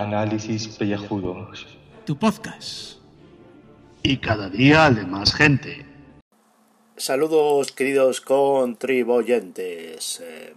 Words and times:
Análisis 0.00 0.68
Pellejudos. 0.68 1.66
Tu 2.06 2.16
podcast. 2.16 2.96
Y 4.02 4.16
cada 4.16 4.48
día 4.48 4.90
de 4.90 5.04
más 5.04 5.34
gente. 5.34 5.84
Saludos 6.96 7.72
queridos 7.72 8.22
contribuyentes. 8.22 10.20
Eh, 10.20 10.54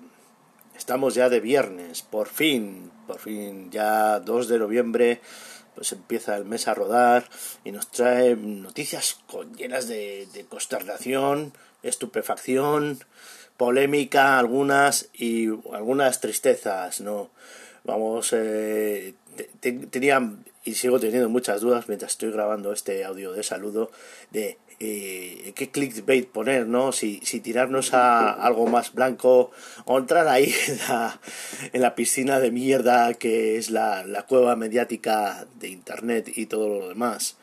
estamos 0.78 1.16
ya 1.16 1.28
de 1.28 1.42
viernes, 1.42 2.02
por 2.02 2.30
fin, 2.30 2.92
por 3.08 3.20
fin, 3.20 3.70
ya 3.72 4.22
2 4.22 4.48
de 4.48 4.60
noviembre, 4.60 5.22
pues 5.76 5.92
empieza 5.92 6.38
el 6.38 6.46
mes 6.46 6.70
a 6.70 6.74
rodar 6.74 7.26
y 7.66 7.72
nos 7.72 7.92
trae 7.92 8.38
noticias 8.38 9.20
con, 9.28 9.54
llenas 9.56 9.90
de, 9.90 10.28
de 10.34 10.46
consternación, 10.46 11.52
estupefacción, 11.84 13.00
polémica 13.58 14.40
algunas 14.40 15.10
y 15.14 15.50
algunas 15.74 16.22
tristezas, 16.22 17.02
¿no? 17.02 17.32
Vamos, 17.86 18.34
eh, 18.34 19.14
tenía 19.62 20.22
y 20.64 20.74
sigo 20.74 21.00
teniendo 21.00 21.30
muchas 21.30 21.62
dudas 21.62 21.88
mientras 21.88 22.14
estoy 22.14 22.32
grabando 22.32 22.74
este 22.74 23.06
audio 23.06 23.32
de 23.32 23.44
saludo 23.44 23.92
de 24.32 24.58
eh, 24.80 25.54
qué 25.56 25.70
clickbait 25.70 26.28
poner, 26.28 26.68
¿no? 26.68 26.92
Si, 26.92 27.22
si 27.24 27.40
tirarnos 27.40 27.94
a 27.94 28.32
algo 28.32 28.66
más 28.68 28.94
blanco 28.94 29.52
o 29.86 29.98
entrar 29.98 30.28
ahí 30.28 30.54
en 30.68 30.78
la, 30.80 31.20
en 31.72 31.82
la 31.82 31.96
piscina 31.96 32.40
de 32.40 32.52
mierda 32.52 33.14
que 33.14 33.58
es 33.58 33.70
la, 33.70 34.04
la 34.04 34.24
cueva 34.24 34.56
mediática 34.56 35.46
de 35.60 35.70
Internet 35.70 36.32
y 36.36 36.48
todo 36.48 36.68
lo 36.68 36.90
demás. 36.90 37.38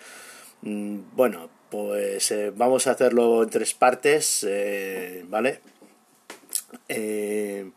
Mm, 0.62 0.98
bueno, 1.14 1.48
pues 1.70 2.30
eh, 2.32 2.52
vamos 2.54 2.86
a 2.86 2.90
hacerlo 2.90 3.42
en 3.42 3.50
tres 3.50 3.72
partes, 3.72 4.44
eh, 4.46 5.24
¿vale? 5.28 5.60
Eh, 6.88 7.70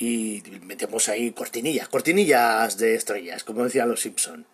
y 0.00 0.42
metemos 0.62 1.10
ahí 1.10 1.30
cortinillas, 1.30 1.88
cortinillas 1.88 2.78
de 2.78 2.94
estrellas, 2.94 3.44
como 3.44 3.64
decían 3.64 3.90
los 3.90 4.00
Simpson. 4.00 4.46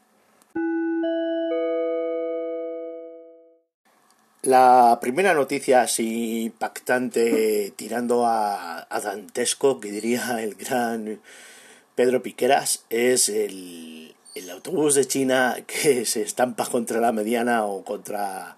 La 4.43 4.99
primera 5.01 5.35
noticia 5.35 5.83
así 5.83 6.43
impactante 6.45 7.73
tirando 7.77 8.27
a, 8.27 8.87
a, 8.91 9.01
dantesco 9.01 9.81
que 9.81 9.91
diría 9.91 10.43
el 10.43 10.55
gran 10.55 11.21
Pedro 11.95 12.23
Piqueras 12.23 12.85
es 12.91 13.29
el, 13.29 14.15
el 14.35 14.51
autobús 14.51 14.95
de 14.95 15.07
China 15.07 15.57
que 15.67 16.05
se 16.05 16.23
estampa 16.23 16.67
contra 16.67 17.01
la 17.01 17.13
mediana 17.13 17.65
o 17.65 17.85
contra 17.85 18.57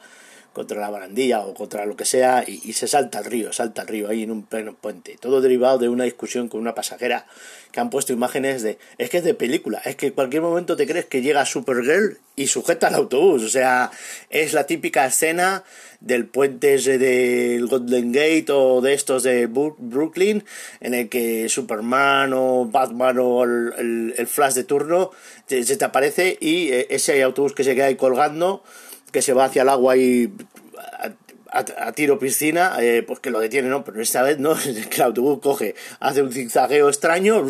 contra 0.58 0.80
la 0.80 0.90
barandilla 0.90 1.42
o 1.42 1.54
contra 1.54 1.86
lo 1.86 1.94
que 1.94 2.04
sea 2.04 2.42
y, 2.44 2.72
se 2.72 2.88
salta 2.88 3.18
al 3.18 3.26
río, 3.26 3.52
salta 3.52 3.82
al 3.82 3.86
río 3.86 4.08
ahí 4.08 4.24
en 4.24 4.32
un 4.32 4.42
pleno 4.42 4.74
puente. 4.74 5.16
Todo 5.20 5.40
derivado 5.40 5.78
de 5.78 5.88
una 5.88 6.02
discusión 6.02 6.48
con 6.48 6.60
una 6.60 6.74
pasajera 6.74 7.26
que 7.70 7.78
han 7.78 7.90
puesto 7.90 8.12
imágenes 8.12 8.62
de... 8.62 8.76
Es 8.98 9.08
que 9.08 9.18
es 9.18 9.24
de 9.24 9.34
película, 9.34 9.80
es 9.84 9.94
que 9.94 10.08
en 10.08 10.14
cualquier 10.14 10.42
momento 10.42 10.74
te 10.74 10.88
crees 10.88 11.04
que 11.04 11.22
llega 11.22 11.46
Supergirl 11.46 12.18
y 12.34 12.48
sujeta 12.48 12.88
el 12.88 12.96
autobús. 12.96 13.44
O 13.44 13.48
sea, 13.48 13.92
es 14.30 14.52
la 14.52 14.66
típica 14.66 15.06
escena 15.06 15.62
del 16.00 16.26
puente 16.26 16.76
del 16.76 17.68
Golden 17.68 18.10
Gate 18.10 18.46
o 18.48 18.80
de 18.80 18.94
estos 18.94 19.22
de 19.22 19.46
Brooklyn 19.46 20.42
en 20.80 20.94
el 20.94 21.08
que 21.08 21.48
Superman 21.48 22.32
o 22.34 22.66
Batman 22.66 23.18
o 23.20 23.44
el, 23.44 24.12
el, 24.16 24.26
Flash 24.26 24.54
de 24.54 24.64
turno 24.64 25.12
se 25.46 25.76
te 25.76 25.84
aparece 25.84 26.36
y 26.40 26.70
eh, 26.70 26.88
ese 26.90 27.22
autobús 27.22 27.52
que 27.52 27.62
se 27.62 27.76
queda 27.76 27.86
ahí 27.86 27.96
colgando 27.96 28.64
que 29.12 29.22
se 29.22 29.32
va 29.32 29.46
hacia 29.46 29.62
el 29.62 29.68
agua 29.68 29.96
y 29.96 30.32
a, 31.50 31.92
tiro 31.92 32.18
piscina, 32.18 32.76
eh, 32.80 33.02
pues 33.06 33.20
que 33.20 33.30
lo 33.30 33.40
detiene, 33.40 33.68
¿no? 33.68 33.84
Pero 33.84 34.00
esta 34.00 34.22
vez 34.22 34.38
no, 34.38 34.54
que 34.90 34.96
el 34.96 35.02
autobús 35.02 35.40
coge, 35.42 35.74
hace 36.00 36.22
un 36.22 36.32
zigzagueo 36.32 36.88
extraño, 36.88 37.44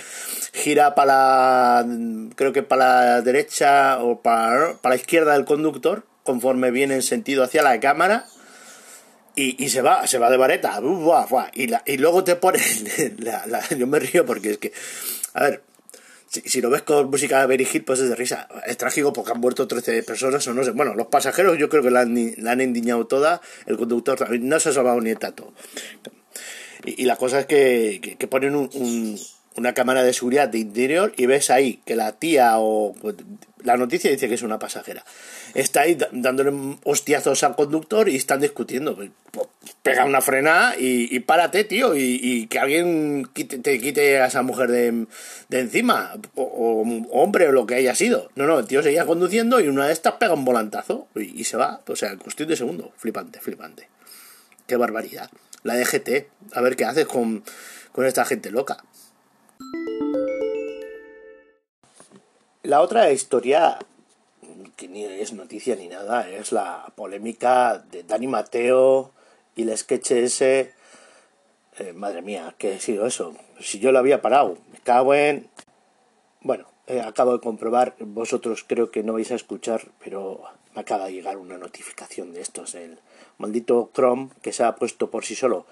gira 0.52 0.94
para 0.94 1.82
la, 1.82 1.86
creo 2.34 2.52
que 2.52 2.62
para 2.62 3.04
la 3.04 3.22
derecha 3.22 4.02
o 4.02 4.20
para, 4.22 4.74
para 4.74 4.94
la 4.94 5.00
izquierda 5.00 5.34
del 5.34 5.44
conductor, 5.44 6.04
conforme 6.24 6.70
viene 6.70 6.94
en 6.94 7.02
sentido 7.02 7.42
hacia 7.42 7.62
la 7.62 7.78
cámara, 7.80 8.26
y, 9.34 9.62
y 9.62 9.70
se 9.70 9.80
va, 9.80 10.06
se 10.06 10.18
va 10.18 10.30
de 10.30 10.36
vareta, 10.36 10.80
y, 11.54 11.66
la, 11.66 11.82
y 11.86 11.96
luego 11.96 12.24
te 12.24 12.36
pone, 12.36 12.58
la, 13.18 13.46
la, 13.46 13.66
yo 13.68 13.86
me 13.86 13.98
río 13.98 14.26
porque 14.26 14.52
es 14.52 14.58
que, 14.58 14.72
a 15.34 15.44
ver, 15.44 15.62
si, 16.32 16.62
lo 16.62 16.70
ves 16.70 16.82
con 16.82 17.10
música 17.10 17.46
de 17.46 17.68
Hill, 17.70 17.84
pues 17.84 18.00
es 18.00 18.08
de 18.08 18.16
risa. 18.16 18.48
Es 18.66 18.78
trágico 18.78 19.12
porque 19.12 19.32
han 19.32 19.40
muerto 19.40 19.68
13 19.68 20.02
personas 20.02 20.46
o 20.48 20.54
no 20.54 20.64
sé. 20.64 20.70
Bueno, 20.70 20.94
los 20.94 21.08
pasajeros 21.08 21.58
yo 21.58 21.68
creo 21.68 21.82
que 21.82 21.90
la 21.90 22.00
han, 22.00 22.32
la 22.38 22.52
han 22.52 22.60
endiñado 22.62 23.06
toda. 23.06 23.42
El 23.66 23.76
conductor 23.76 24.40
no 24.40 24.60
se 24.60 24.70
ha 24.70 24.72
salvado 24.72 25.00
ni 25.00 25.10
el 25.10 25.18
tato. 25.18 25.52
Y, 26.84 27.04
la 27.04 27.16
cosa 27.16 27.40
es 27.40 27.46
que, 27.46 28.16
que, 28.18 28.26
ponen 28.26 28.56
un, 28.56 29.18
una 29.56 29.74
cámara 29.74 30.02
de 30.02 30.12
seguridad 30.12 30.48
de 30.48 30.58
interior 30.58 31.12
y 31.16 31.26
ves 31.26 31.50
ahí 31.50 31.80
que 31.84 31.96
la 31.96 32.12
tía 32.12 32.58
o 32.58 32.94
pues, 33.00 33.16
la 33.64 33.76
noticia 33.76 34.10
dice 34.10 34.28
que 34.28 34.34
es 34.34 34.42
una 34.42 34.58
pasajera. 34.58 35.04
Está 35.54 35.82
ahí 35.82 35.96
dándole 36.12 36.52
hostiazos 36.84 37.42
al 37.44 37.54
conductor 37.54 38.08
y 38.08 38.16
están 38.16 38.40
discutiendo. 38.40 38.96
Pues, 38.96 39.10
pues, 39.30 39.48
pega 39.82 40.04
una 40.04 40.20
frenada 40.20 40.74
y, 40.78 41.18
párate 41.20 41.64
tío 41.64 41.94
y, 41.96 42.46
que 42.46 42.58
alguien 42.58 43.28
te 43.34 43.80
quite 43.80 44.20
a 44.20 44.26
esa 44.26 44.42
mujer 44.42 44.70
de, 44.70 45.06
de 45.48 45.60
encima 45.60 46.14
o, 46.34 46.84
hombre 47.12 47.48
o 47.48 47.52
lo 47.52 47.66
que 47.66 47.74
haya 47.74 47.94
sido. 47.94 48.30
No 48.34 48.46
no 48.46 48.58
el 48.58 48.66
tío 48.66 48.82
seguía 48.82 49.06
conduciendo 49.06 49.60
y 49.60 49.68
una 49.68 49.86
de 49.86 49.92
estas 49.92 50.14
pega 50.14 50.34
un 50.34 50.44
volantazo 50.44 51.06
y, 51.14 51.44
se 51.44 51.56
va. 51.56 51.80
O 51.86 51.96
sea 51.96 52.16
cuestión 52.16 52.48
de 52.48 52.56
segundo 52.56 52.92
flipante 52.96 53.40
flipante. 53.40 53.88
Qué 54.66 54.76
barbaridad. 54.76 55.30
La 55.62 55.76
DGT 55.76 56.26
a 56.52 56.60
ver 56.60 56.76
qué 56.76 56.84
haces 56.84 57.06
con, 57.06 57.44
con 57.92 58.06
esta 58.06 58.24
gente 58.24 58.50
loca 58.50 58.82
La 62.64 62.80
otra 62.80 63.10
historia, 63.10 63.76
que 64.76 64.86
ni 64.86 65.02
es 65.04 65.32
noticia 65.32 65.74
ni 65.74 65.88
nada, 65.88 66.30
es 66.30 66.52
la 66.52 66.92
polémica 66.94 67.78
de 67.90 68.04
Dani 68.04 68.28
Mateo 68.28 69.10
y 69.56 69.62
el 69.62 69.76
sketch 69.76 70.12
ese. 70.12 70.72
Eh, 71.78 71.92
madre 71.92 72.22
mía, 72.22 72.54
¿qué 72.58 72.74
ha 72.74 72.80
sido 72.80 73.04
eso? 73.04 73.34
Si 73.58 73.80
yo 73.80 73.90
lo 73.90 73.98
había 73.98 74.22
parado, 74.22 74.58
me 74.72 74.78
cago 74.78 75.12
en. 75.12 75.48
Bueno, 76.40 76.66
eh, 76.86 77.00
acabo 77.00 77.32
de 77.32 77.40
comprobar, 77.40 77.96
vosotros 77.98 78.64
creo 78.64 78.92
que 78.92 79.02
no 79.02 79.14
vais 79.14 79.32
a 79.32 79.34
escuchar, 79.34 79.88
pero 79.98 80.44
me 80.72 80.82
acaba 80.82 81.06
de 81.06 81.14
llegar 81.14 81.38
una 81.38 81.58
notificación 81.58 82.32
de 82.32 82.42
estos, 82.42 82.76
el 82.76 83.00
maldito 83.38 83.90
Chrome 83.92 84.28
que 84.40 84.52
se 84.52 84.62
ha 84.62 84.76
puesto 84.76 85.10
por 85.10 85.24
sí 85.24 85.34
solo 85.34 85.66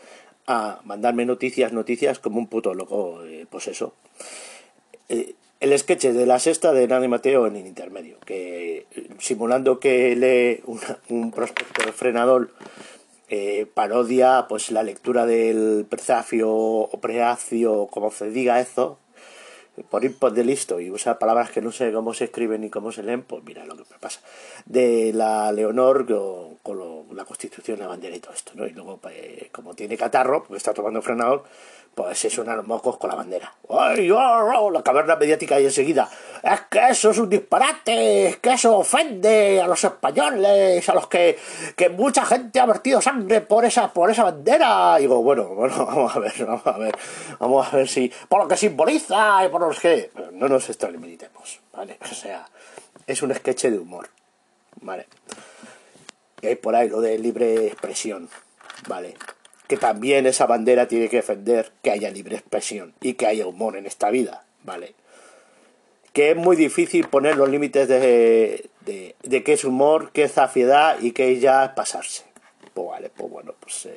a 0.48 0.80
mandarme 0.82 1.24
noticias, 1.24 1.72
noticias 1.72 2.18
como 2.18 2.38
un 2.38 2.48
puto 2.48 2.74
loco, 2.74 3.24
eh, 3.24 3.46
pues 3.48 3.68
eso. 3.68 3.94
Eh, 5.08 5.34
el 5.60 5.78
sketch 5.78 6.06
de 6.06 6.26
la 6.26 6.38
sexta 6.38 6.72
de 6.72 6.88
Nani 6.88 7.08
Mateo 7.08 7.46
en 7.46 7.56
el 7.56 7.66
intermedio, 7.66 8.18
que 8.20 8.86
simulando 9.18 9.78
que 9.78 10.16
lee 10.16 10.62
un 11.10 11.30
prospecto 11.30 11.84
de 11.84 11.92
frenador, 11.92 12.50
eh, 13.28 13.66
parodia 13.72 14.46
pues 14.48 14.72
la 14.72 14.82
lectura 14.82 15.24
del 15.24 15.86
prefacio 15.88 16.50
o 16.50 17.00
preacio, 17.00 17.86
como 17.86 18.10
se 18.10 18.30
diga 18.30 18.58
eso, 18.58 18.98
por 19.88 20.04
ir 20.04 20.18
de 20.18 20.44
listo 20.44 20.80
y 20.80 20.90
usa 20.90 21.18
palabras 21.18 21.50
que 21.50 21.62
no 21.62 21.72
sé 21.72 21.92
cómo 21.92 22.12
se 22.12 22.24
escriben 22.24 22.62
ni 22.62 22.70
cómo 22.70 22.90
se 22.92 23.02
leen, 23.02 23.22
pues 23.22 23.42
mira 23.44 23.64
lo 23.66 23.76
que 23.76 23.84
me 23.90 23.98
pasa. 24.00 24.20
De 24.66 25.12
la 25.12 25.52
Leonor 25.52 26.06
con, 26.62 27.16
la 27.16 27.24
Constitución, 27.24 27.78
la 27.78 27.86
bandera 27.86 28.16
y 28.16 28.20
todo 28.20 28.34
esto, 28.34 28.52
¿no? 28.54 28.66
Y 28.66 28.70
luego, 28.70 28.98
pues, 28.98 29.48
como 29.52 29.74
tiene 29.74 29.96
catarro, 29.96 30.42
porque 30.42 30.56
está 30.56 30.74
tomando 30.74 31.00
frenador, 31.00 31.44
pues 32.02 32.18
se 32.18 32.30
suenan 32.30 32.56
los 32.56 32.66
mocos 32.66 32.96
con 32.96 33.10
la 33.10 33.16
bandera. 33.16 33.52
¡Ay, 33.68 34.10
oh, 34.10 34.16
oh! 34.16 34.70
La 34.70 34.82
caverna 34.82 35.16
mediática 35.16 35.60
y 35.60 35.66
enseguida. 35.66 36.08
Es 36.42 36.62
que 36.70 36.88
eso 36.88 37.10
es 37.10 37.18
un 37.18 37.28
disparate, 37.28 38.28
es 38.28 38.36
que 38.38 38.54
eso 38.54 38.78
ofende 38.78 39.60
a 39.60 39.66
los 39.66 39.84
españoles, 39.84 40.88
a 40.88 40.94
los 40.94 41.08
que, 41.08 41.38
que 41.76 41.90
mucha 41.90 42.24
gente 42.24 42.58
ha 42.58 42.64
vertido 42.64 43.02
sangre 43.02 43.42
por 43.42 43.66
esa, 43.66 43.92
por 43.92 44.10
esa 44.10 44.24
bandera. 44.24 44.96
Y 44.98 45.02
digo, 45.02 45.22
bueno, 45.22 45.44
bueno, 45.48 45.76
vamos 45.86 46.16
a 46.16 46.20
ver, 46.20 46.32
vamos 46.46 46.66
a 46.66 46.78
ver, 46.78 46.96
vamos 47.38 47.70
a 47.70 47.76
ver 47.76 47.88
si, 47.88 48.10
por 48.30 48.42
lo 48.42 48.48
que 48.48 48.56
simboliza 48.56 49.44
y 49.44 49.48
por 49.48 49.60
los 49.60 49.78
que. 49.78 50.10
No 50.32 50.48
nos 50.48 50.70
extralimitemos, 50.70 51.60
¿vale? 51.74 51.98
O 52.00 52.14
sea, 52.14 52.46
es 53.06 53.20
un 53.20 53.34
sketch 53.34 53.64
de 53.64 53.78
humor, 53.78 54.08
¿vale? 54.80 55.06
Y 56.40 56.46
hay 56.46 56.56
por 56.56 56.74
ahí 56.74 56.88
lo 56.88 57.02
de 57.02 57.18
libre 57.18 57.66
expresión, 57.66 58.30
¿vale? 58.88 59.16
Que 59.70 59.76
también 59.76 60.26
esa 60.26 60.46
bandera 60.46 60.88
tiene 60.88 61.08
que 61.08 61.18
defender 61.18 61.70
que 61.80 61.92
haya 61.92 62.10
libre 62.10 62.34
expresión 62.34 62.92
y 63.00 63.14
que 63.14 63.28
haya 63.28 63.46
humor 63.46 63.76
en 63.76 63.86
esta 63.86 64.10
vida, 64.10 64.42
¿vale? 64.64 64.96
Que 66.12 66.32
es 66.32 66.36
muy 66.36 66.56
difícil 66.56 67.06
poner 67.06 67.36
los 67.36 67.48
límites 67.48 67.86
de, 67.86 68.68
de, 68.80 69.14
de 69.22 69.44
qué 69.44 69.52
es 69.52 69.64
humor, 69.64 70.10
qué 70.12 70.24
es 70.24 70.32
zafiedad 70.32 70.98
y 71.00 71.12
qué 71.12 71.38
ya 71.38 71.66
es 71.66 71.70
pasarse. 71.70 72.24
Pues 72.74 72.88
vale, 72.88 73.12
pues 73.16 73.30
bueno, 73.30 73.54
pues 73.60 73.88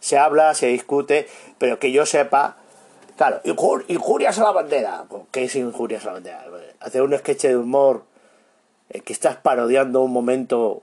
se 0.00 0.18
habla, 0.18 0.52
se 0.52 0.66
discute, 0.66 1.26
pero 1.56 1.78
que 1.78 1.92
yo 1.92 2.04
sepa, 2.04 2.58
claro, 3.16 3.40
injurias 3.88 4.38
a 4.38 4.42
la 4.42 4.52
bandera. 4.52 5.06
Pues, 5.08 5.22
¿Qué 5.30 5.44
es 5.44 5.56
injurias 5.56 6.02
a 6.02 6.08
la 6.08 6.12
bandera? 6.12 6.44
Hacer 6.80 7.00
un 7.00 7.16
sketch 7.16 7.44
de 7.44 7.56
humor 7.56 8.04
eh, 8.90 9.00
que 9.00 9.14
estás 9.14 9.36
parodiando 9.36 10.02
un 10.02 10.12
momento 10.12 10.82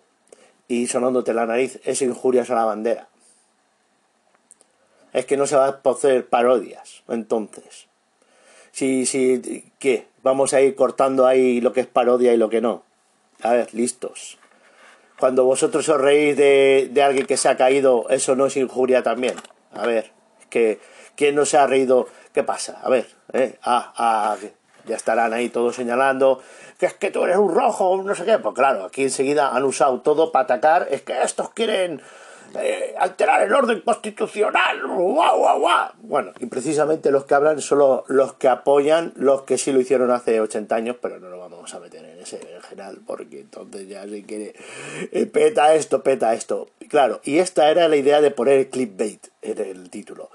y 0.68 0.88
sonándote 0.88 1.36
la 1.36 1.46
nariz 1.46 1.80
es 1.86 2.02
injurias 2.02 2.50
a 2.50 2.56
la 2.56 2.66
bandera 2.66 3.09
es 5.14 5.26
que 5.26 5.38
no 5.38 5.48
se 5.48 5.56
va 5.56 5.68
a 5.68 5.90
hacer 5.90 6.28
parodias. 6.28 7.04
Entonces, 7.08 7.88
si, 8.72 9.06
si, 9.06 9.72
¿qué? 9.80 10.08
vamos 10.24 10.54
a 10.54 10.62
ir 10.62 10.76
cortando 10.76 11.26
ahí 11.26 11.62
lo 11.62 11.74
que 11.74 11.82
es 11.82 11.88
parodia 11.88 12.34
y 12.34 12.38
lo 12.38 12.50
que 12.50 12.62
no. 12.62 12.84
A 13.42 13.54
ver, 13.54 13.74
listos. 13.74 14.38
Cuando 15.20 15.44
vosotros 15.46 15.88
os 15.90 16.00
reís 16.00 16.38
de, 16.38 16.90
de 16.92 17.04
alguien 17.04 17.26
que 17.26 17.38
se 17.38 17.50
ha 17.50 17.58
caído, 17.58 18.08
eso 18.10 18.36
no 18.36 18.46
es 18.46 18.58
injuria 18.58 19.04
también. 19.04 19.36
A 19.74 19.86
ver, 19.86 20.12
que 20.50 20.80
¿quién 21.16 21.36
no 21.36 21.46
se 21.46 21.58
ha 21.58 21.68
reído? 21.68 22.08
¿Qué 22.34 22.44
pasa? 22.44 22.80
A 22.82 22.90
ver, 22.90 23.08
¿eh? 23.34 23.58
Ah, 23.64 23.94
ah, 23.98 24.38
ya 24.86 24.96
estarán 24.96 25.34
ahí 25.34 25.50
todos 25.50 25.76
señalando 25.76 26.42
que 26.80 26.86
es 26.86 26.94
que 26.94 27.12
tú 27.12 27.26
eres 27.26 27.38
un 27.38 27.54
rojo, 27.54 28.02
no 28.02 28.16
sé 28.16 28.24
qué. 28.24 28.40
Pues 28.40 28.56
claro, 28.56 28.86
aquí 28.86 29.04
enseguida 29.04 29.50
han 29.50 29.64
usado 29.66 30.00
todo 30.00 30.32
para 30.32 30.44
atacar. 30.44 30.88
Es 30.90 31.02
que 31.02 31.22
estos 31.22 31.50
quieren 31.50 32.02
eh, 32.60 32.96
alterar 32.98 33.44
el 33.44 33.54
orden 33.54 33.82
constitucional. 33.82 34.82
¡Guau, 34.86 35.38
guau, 35.40 35.60
guau! 35.60 35.90
Bueno, 36.02 36.32
y 36.40 36.46
precisamente 36.48 37.12
los 37.12 37.26
que 37.26 37.36
hablan 37.36 37.62
son 37.62 38.04
los, 38.08 38.34
que 38.34 38.48
apoyan 38.48 39.14
los 39.16 39.44
que 39.44 39.58
sí 39.58 39.72
lo 39.72 39.80
hicieron 39.80 40.12
hace 40.12 40.40
80 40.40 40.76
años, 40.76 40.96
pero 41.02 41.20
no 41.20 41.30
lo 41.30 41.38
vamos 41.38 41.74
a 41.74 41.80
meter 41.80 42.06
en 42.06 42.20
ese 42.20 42.40
general, 42.68 43.00
porque 43.06 43.42
entonces 43.42 43.88
ya 43.88 44.08
se 44.08 44.24
quiere. 44.24 44.56
Eh, 45.12 45.26
peta 45.26 45.74
esto, 45.76 46.04
peta 46.04 46.34
esto. 46.34 46.70
Claro, 46.90 47.22
y 47.24 47.40
esta 47.40 47.70
era 47.70 47.88
la 47.88 47.96
idea 47.96 48.22
de 48.22 48.32
poner 48.32 48.70
clickbait 48.70 49.28
en 49.42 49.60
el 49.60 49.90
título. 49.90 50.30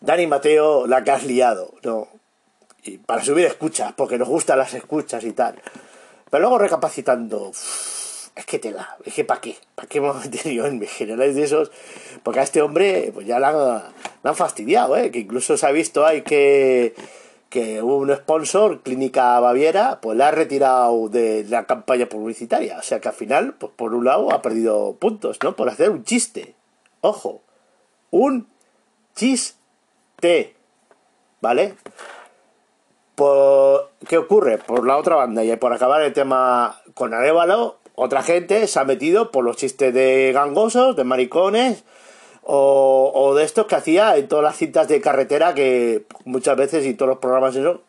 Dani 0.00 0.26
Mateo, 0.26 0.86
la 0.86 1.04
que 1.04 1.10
has 1.10 1.24
liado, 1.24 1.74
¿no? 1.82 2.08
Y 2.82 2.98
para 2.98 3.22
subir 3.22 3.44
escuchas, 3.46 3.92
porque 3.94 4.16
nos 4.16 4.28
gustan 4.28 4.58
las 4.58 4.72
escuchas 4.74 5.24
y 5.24 5.32
tal. 5.32 5.56
Pero 6.30 6.40
luego 6.40 6.58
recapacitando 6.58 7.50
es 8.40 8.46
que 8.46 8.58
te 8.58 8.72
da, 8.72 8.96
es 9.04 9.14
que 9.14 9.24
¿para 9.24 9.40
qué? 9.40 9.56
¿Para 9.74 9.86
qué 9.86 9.98
hemos 9.98 10.16
metido 10.24 10.66
en 10.66 10.80
generales 10.86 11.34
de 11.36 11.44
esos? 11.44 11.70
Porque 12.22 12.40
a 12.40 12.42
este 12.42 12.62
hombre 12.62 13.10
pues 13.14 13.26
ya 13.26 13.38
le 13.38 13.46
han, 13.46 14.34
fastidiado, 14.34 14.96
¿eh? 14.96 15.10
que 15.10 15.20
incluso 15.20 15.56
se 15.56 15.66
ha 15.66 15.70
visto 15.70 16.06
ahí 16.06 16.22
que, 16.22 16.94
que 17.50 17.82
un 17.82 18.14
sponsor, 18.14 18.80
Clínica 18.80 19.38
Baviera, 19.40 20.00
pues 20.00 20.16
le 20.16 20.24
ha 20.24 20.30
retirado 20.30 21.08
de 21.08 21.44
la 21.48 21.66
campaña 21.66 22.06
publicitaria. 22.06 22.78
O 22.78 22.82
sea 22.82 23.00
que 23.00 23.08
al 23.08 23.14
final, 23.14 23.54
pues 23.54 23.72
por 23.76 23.94
un 23.94 24.04
lado 24.06 24.32
ha 24.32 24.40
perdido 24.40 24.96
puntos, 24.98 25.38
¿no? 25.42 25.54
Por 25.54 25.68
hacer 25.68 25.90
un 25.90 26.04
chiste. 26.04 26.54
Ojo, 27.02 27.42
un 28.10 28.48
chiste. 29.14 30.56
¿Vale? 31.42 31.74
Por, 33.14 33.90
¿Qué 34.08 34.16
ocurre? 34.16 34.58
Por 34.58 34.86
la 34.86 34.96
otra 34.96 35.16
banda, 35.16 35.44
y 35.44 35.54
por 35.56 35.72
acabar 35.72 36.00
el 36.02 36.12
tema 36.12 36.80
con 36.94 37.12
Arevalo, 37.12 37.79
otra 38.02 38.22
gente 38.22 38.66
se 38.66 38.80
ha 38.80 38.84
metido 38.84 39.30
por 39.30 39.44
los 39.44 39.58
chistes 39.58 39.92
de 39.92 40.32
gangosos, 40.32 40.96
de 40.96 41.04
maricones, 41.04 41.84
o, 42.42 43.34
de 43.36 43.44
estos 43.44 43.66
que 43.66 43.74
hacía 43.74 44.16
en 44.16 44.26
todas 44.26 44.42
las 44.42 44.56
cintas 44.56 44.88
de 44.88 45.02
carretera 45.02 45.52
que 45.52 46.06
muchas 46.24 46.56
veces 46.56 46.86
y 46.86 46.94
todos 46.94 47.10
los 47.10 47.18
programas 47.18 47.54
eso, 47.56 47.82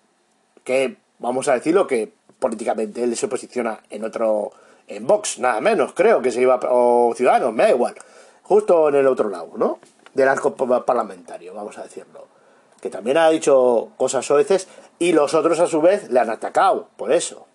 que 0.65 0.97
vamos 1.19 1.47
a 1.47 1.53
decirlo 1.53 1.87
que 1.87 2.11
políticamente 2.39 3.01
él 3.01 3.15
se 3.15 3.29
posiciona 3.29 3.79
en 3.89 4.03
otro, 4.03 4.51
en 4.89 5.07
Vox, 5.07 5.39
nada 5.39 5.61
menos, 5.61 5.93
creo 5.93 6.21
que 6.21 6.31
se 6.31 6.41
iba, 6.41 6.59
o 6.69 7.13
Ciudadanos, 7.15 7.53
me 7.53 7.63
da 7.63 7.69
igual, 7.69 7.95
justo 8.43 8.89
en 8.89 8.95
el 8.95 9.07
otro 9.07 9.29
lado, 9.29 9.51
¿no? 9.55 9.79
Del 10.13 10.27
arco 10.27 10.53
parlamentario, 10.53 11.53
vamos 11.53 11.77
a 11.77 11.83
decirlo. 11.83 12.27
Que 12.81 12.89
también 12.89 13.15
ha 13.15 13.29
dicho 13.29 13.91
cosas 13.95 14.27
veces 14.27 14.67
y 14.99 15.13
los 15.13 15.33
otros 15.35 15.61
a 15.61 15.67
su 15.67 15.79
vez 15.79 16.11
le 16.11 16.19
han 16.19 16.29
atacado, 16.29 16.89
por 16.97 17.13
eso. 17.13 17.47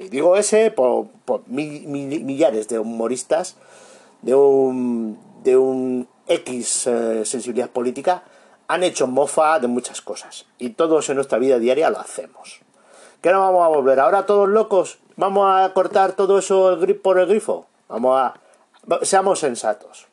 Y 0.00 0.08
digo 0.08 0.34
ese 0.34 0.70
por, 0.70 1.08
millares 1.46 2.68
de 2.68 2.78
humoristas 2.78 3.56
de 4.22 4.34
un, 4.34 5.18
de 5.42 5.58
un 5.58 6.08
X 6.26 6.86
eh, 6.86 7.26
sensibilidad 7.26 7.68
política 7.68 8.22
han 8.66 8.82
hecho 8.82 9.06
mofa 9.06 9.58
de 9.58 9.66
muchas 9.66 10.00
cosas. 10.00 10.46
Y 10.58 10.70
todos 10.70 11.10
en 11.10 11.16
nuestra 11.16 11.38
vida 11.38 11.58
diaria 11.58 11.90
lo 11.90 12.00
hacemos. 12.00 12.60
¿Qué 13.20 13.30
no 13.30 13.40
vamos 13.40 13.62
a 13.62 13.68
volver? 13.68 14.00
¿Ahora 14.00 14.24
todos 14.24 14.48
locos? 14.48 15.00
¿Vamos 15.16 15.46
a 15.46 15.70
cortar 15.74 16.12
todo 16.12 16.38
eso 16.38 16.78
por 17.02 17.18
el 17.18 17.26
grifo? 17.26 17.66
Vamos 17.88 18.18
a... 18.18 18.40
Seamos 19.02 19.40
sensatos. 19.40 20.06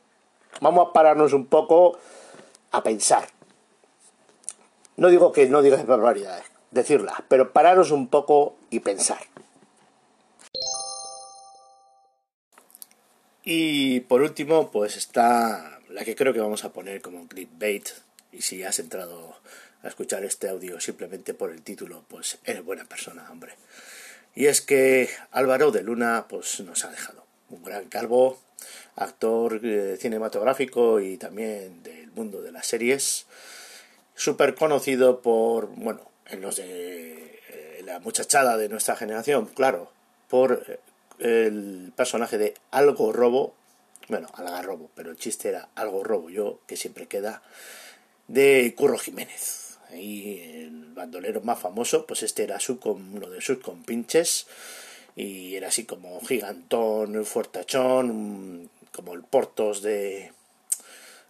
Vamos 0.59 0.89
a 0.89 0.91
pararnos 0.91 1.31
un 1.31 1.45
poco 1.45 1.97
a 2.73 2.83
pensar. 2.83 3.29
No 4.97 5.07
digo 5.07 5.31
que 5.31 5.47
no 5.47 5.61
digas 5.61 5.85
barbaridades, 5.85 6.43
decirlas, 6.71 7.23
pero 7.29 7.53
pararos 7.53 7.91
un 7.91 8.09
poco 8.09 8.55
y 8.69 8.81
pensar. 8.81 9.19
Y 13.49 14.01
por 14.01 14.23
último, 14.23 14.71
pues 14.71 14.97
está 14.97 15.79
la 15.87 16.03
que 16.03 16.17
creo 16.17 16.33
que 16.33 16.41
vamos 16.41 16.65
a 16.65 16.73
poner 16.73 17.01
como 17.01 17.29
clickbait. 17.29 17.87
Y 18.33 18.41
si 18.41 18.61
has 18.63 18.77
entrado 18.77 19.37
a 19.83 19.87
escuchar 19.87 20.25
este 20.25 20.49
audio 20.49 20.81
simplemente 20.81 21.33
por 21.33 21.51
el 21.51 21.61
título, 21.61 22.03
pues 22.09 22.39
eres 22.43 22.65
buena 22.65 22.83
persona, 22.83 23.25
hombre. 23.31 23.53
Y 24.35 24.47
es 24.47 24.59
que 24.59 25.09
Álvaro 25.31 25.71
de 25.71 25.81
Luna, 25.81 26.25
pues 26.27 26.59
nos 26.59 26.83
ha 26.83 26.91
dejado. 26.91 27.23
Un 27.49 27.63
gran 27.63 27.85
calvo, 27.85 28.37
actor 28.97 29.61
eh, 29.63 29.95
cinematográfico 29.97 30.99
y 30.99 31.15
también 31.15 31.83
del 31.83 32.11
mundo 32.11 32.41
de 32.41 32.51
las 32.51 32.67
series. 32.67 33.27
Súper 34.13 34.55
conocido 34.55 35.21
por, 35.21 35.67
bueno, 35.67 36.01
en 36.25 36.41
los 36.41 36.57
de 36.57 37.39
eh, 37.47 37.81
la 37.85 37.99
muchachada 37.99 38.57
de 38.57 38.67
nuestra 38.67 38.97
generación, 38.97 39.45
claro, 39.45 39.89
por 40.27 40.65
eh, 40.67 40.79
el 41.19 41.91
personaje 41.95 42.37
de 42.37 42.53
Algo 42.71 43.11
Robo, 43.11 43.53
bueno, 44.07 44.27
Robo, 44.63 44.89
pero 44.95 45.11
el 45.11 45.17
chiste 45.17 45.49
era 45.49 45.69
Algo 45.75 46.03
Robo, 46.03 46.29
yo, 46.29 46.59
que 46.67 46.77
siempre 46.77 47.07
queda, 47.07 47.41
de 48.27 48.73
Curro 48.75 48.97
Jiménez. 48.97 49.77
Ahí 49.89 50.63
el 50.63 50.93
bandolero 50.93 51.41
más 51.41 51.59
famoso, 51.59 52.05
pues 52.05 52.23
este 52.23 52.43
era 52.43 52.59
su, 52.59 52.79
uno 52.83 53.29
de 53.29 53.41
sus 53.41 53.59
compinches, 53.59 54.47
y 55.15 55.55
era 55.55 55.69
así 55.69 55.85
como 55.85 56.19
gigantón, 56.21 57.25
fuertachón, 57.25 58.69
como 58.91 59.13
el 59.13 59.23
Portos 59.23 59.81
de, 59.81 60.31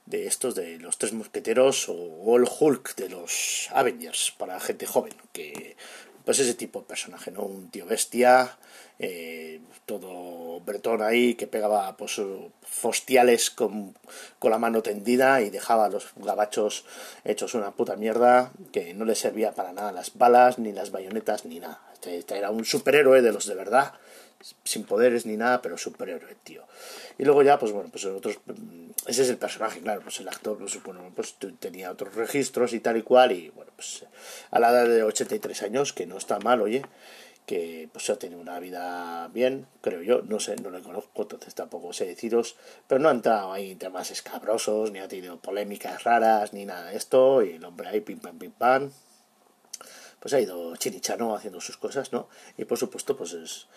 de 0.05 0.27
estos, 0.27 0.55
de 0.55 0.79
los 0.79 0.97
tres 0.97 1.13
mosqueteros, 1.13 1.87
o 1.89 2.35
el 2.35 2.47
Hulk 2.47 2.95
de 2.95 3.09
los 3.09 3.69
Avengers, 3.71 4.33
para 4.37 4.59
gente 4.59 4.85
joven, 4.85 5.13
que 5.33 5.77
pues 6.27 6.39
ese 6.39 6.55
tipo 6.55 6.81
de 6.81 6.87
personaje, 6.87 7.31
¿no? 7.31 7.43
Un 7.43 7.71
tío 7.71 7.85
bestia, 7.85 8.57
eh, 8.99 9.61
todo 9.85 10.59
bretón 10.59 11.01
ahí, 11.01 11.35
que 11.35 11.47
pegaba 11.47 11.95
pues 11.95 12.19
fostiales 12.63 13.49
con, 13.49 13.95
con, 14.37 14.51
la 14.51 14.59
mano 14.59 14.81
tendida 14.83 15.39
y 15.39 15.49
dejaba 15.49 15.85
a 15.85 15.89
los 15.89 16.09
gabachos 16.17 16.83
hechos 17.23 17.53
una 17.53 17.71
puta 17.71 17.95
mierda, 17.95 18.51
que 18.73 18.93
no 18.93 19.05
le 19.05 19.15
servía 19.15 19.53
para 19.53 19.71
nada 19.71 19.93
las 19.93 20.17
balas, 20.17 20.59
ni 20.59 20.73
las 20.73 20.91
bayonetas, 20.91 21.45
ni 21.45 21.61
nada. 21.61 21.79
Este, 21.93 22.17
este 22.17 22.37
era 22.37 22.51
un 22.51 22.65
superhéroe 22.65 23.21
de 23.21 23.31
los 23.31 23.45
de 23.45 23.55
verdad, 23.55 23.93
sin 24.63 24.83
poderes 24.83 25.25
ni 25.25 25.37
nada, 25.37 25.61
pero 25.61 25.77
superhéroe, 25.77 26.35
tío. 26.43 26.63
Y 27.17 27.25
luego 27.25 27.41
ya, 27.43 27.57
pues 27.59 27.71
bueno, 27.71 27.89
pues 27.89 28.05
otros, 28.05 28.39
mm, 28.45 28.91
ese 29.07 29.23
es 29.23 29.29
el 29.29 29.37
personaje, 29.37 29.79
claro, 29.81 30.01
pues 30.01 30.19
el 30.19 30.27
actor, 30.27 30.57
pues, 30.57 30.81
bueno, 30.83 31.11
pues 31.15 31.35
tenía 31.59 31.91
otros 31.91 32.15
registros 32.15 32.73
y 32.73 32.79
tal 32.79 32.97
y 32.97 33.01
cual, 33.01 33.31
y 33.31 33.49
bueno, 33.49 33.71
pues 33.75 34.05
a 34.51 34.59
la 34.59 34.69
edad 34.69 34.87
de 34.87 35.03
83 35.03 35.63
años, 35.63 35.93
que 35.93 36.05
no 36.05 36.17
está 36.17 36.39
mal, 36.39 36.61
oye, 36.61 36.83
que 37.45 37.87
pues 37.93 38.09
ha 38.09 38.19
tenido 38.19 38.41
una 38.41 38.59
vida 38.59 39.29
bien, 39.29 39.67
creo 39.81 40.01
yo, 40.01 40.21
no 40.21 40.39
sé, 40.41 40.57
no 40.57 40.69
le 40.69 40.81
conozco, 40.81 41.21
entonces 41.21 41.55
tampoco 41.55 41.93
sé 41.93 42.05
deciros, 42.05 42.57
pero 42.87 42.99
no 42.99 43.07
ha 43.07 43.13
entrado 43.13 43.53
ahí 43.53 43.71
en 43.71 43.79
temas 43.79 44.11
escabrosos, 44.11 44.91
ni 44.91 44.99
ha 44.99 45.07
tenido 45.07 45.39
polémicas 45.39 46.03
raras, 46.03 46.51
ni 46.51 46.65
nada 46.65 46.91
de 46.91 46.97
esto, 46.97 47.41
y 47.43 47.53
el 47.53 47.63
hombre 47.63 47.87
ahí 47.87 48.01
pim 48.01 48.19
pam 48.19 48.37
pim 48.37 48.51
pam, 48.51 48.91
pues 50.19 50.33
ha 50.33 50.41
ido 50.41 50.75
chinichano 50.75 51.35
haciendo 51.35 51.61
sus 51.61 51.77
cosas, 51.77 52.11
¿no? 52.11 52.27
Y 52.57 52.65
por 52.65 52.77
supuesto, 52.77 53.15
pues 53.15 53.31
es 53.31 53.67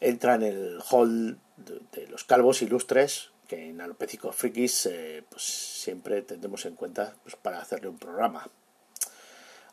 entra 0.00 0.34
en 0.34 0.42
el 0.42 0.78
hall 0.90 1.38
de, 1.56 2.06
los 2.08 2.24
calvos 2.24 2.62
ilustres 2.62 3.30
que 3.48 3.70
en 3.70 3.80
Alopécico 3.80 4.32
Frikis 4.32 4.86
eh, 4.86 5.24
pues 5.28 5.42
siempre 5.42 6.22
tendremos 6.22 6.66
en 6.66 6.74
cuenta 6.74 7.14
pues, 7.22 7.36
para 7.36 7.60
hacerle 7.60 7.88
un 7.88 7.98
programa. 7.98 8.48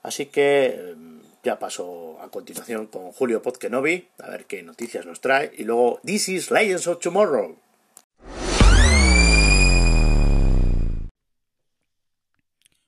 Así 0.03 0.27
que 0.27 0.91
em, 0.91 1.21
ya 1.43 1.57
paso 1.57 2.19
a 2.21 2.29
continuación 2.29 2.87
con 2.87 3.11
Julio 3.13 3.41
Podkenovi, 3.41 4.09
a 4.19 4.29
ver 4.29 4.45
qué 4.45 4.61
noticias 4.61 5.05
nos 5.05 5.21
trae, 5.21 5.51
y 5.57 5.63
luego 5.63 5.99
This 6.05 6.29
is 6.29 6.51
Legends 6.51 6.87
of 6.87 6.99
Tomorrow. 6.99 7.57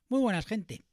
Muy 0.10 0.22
buenas 0.22 0.46
gente. 0.46 0.84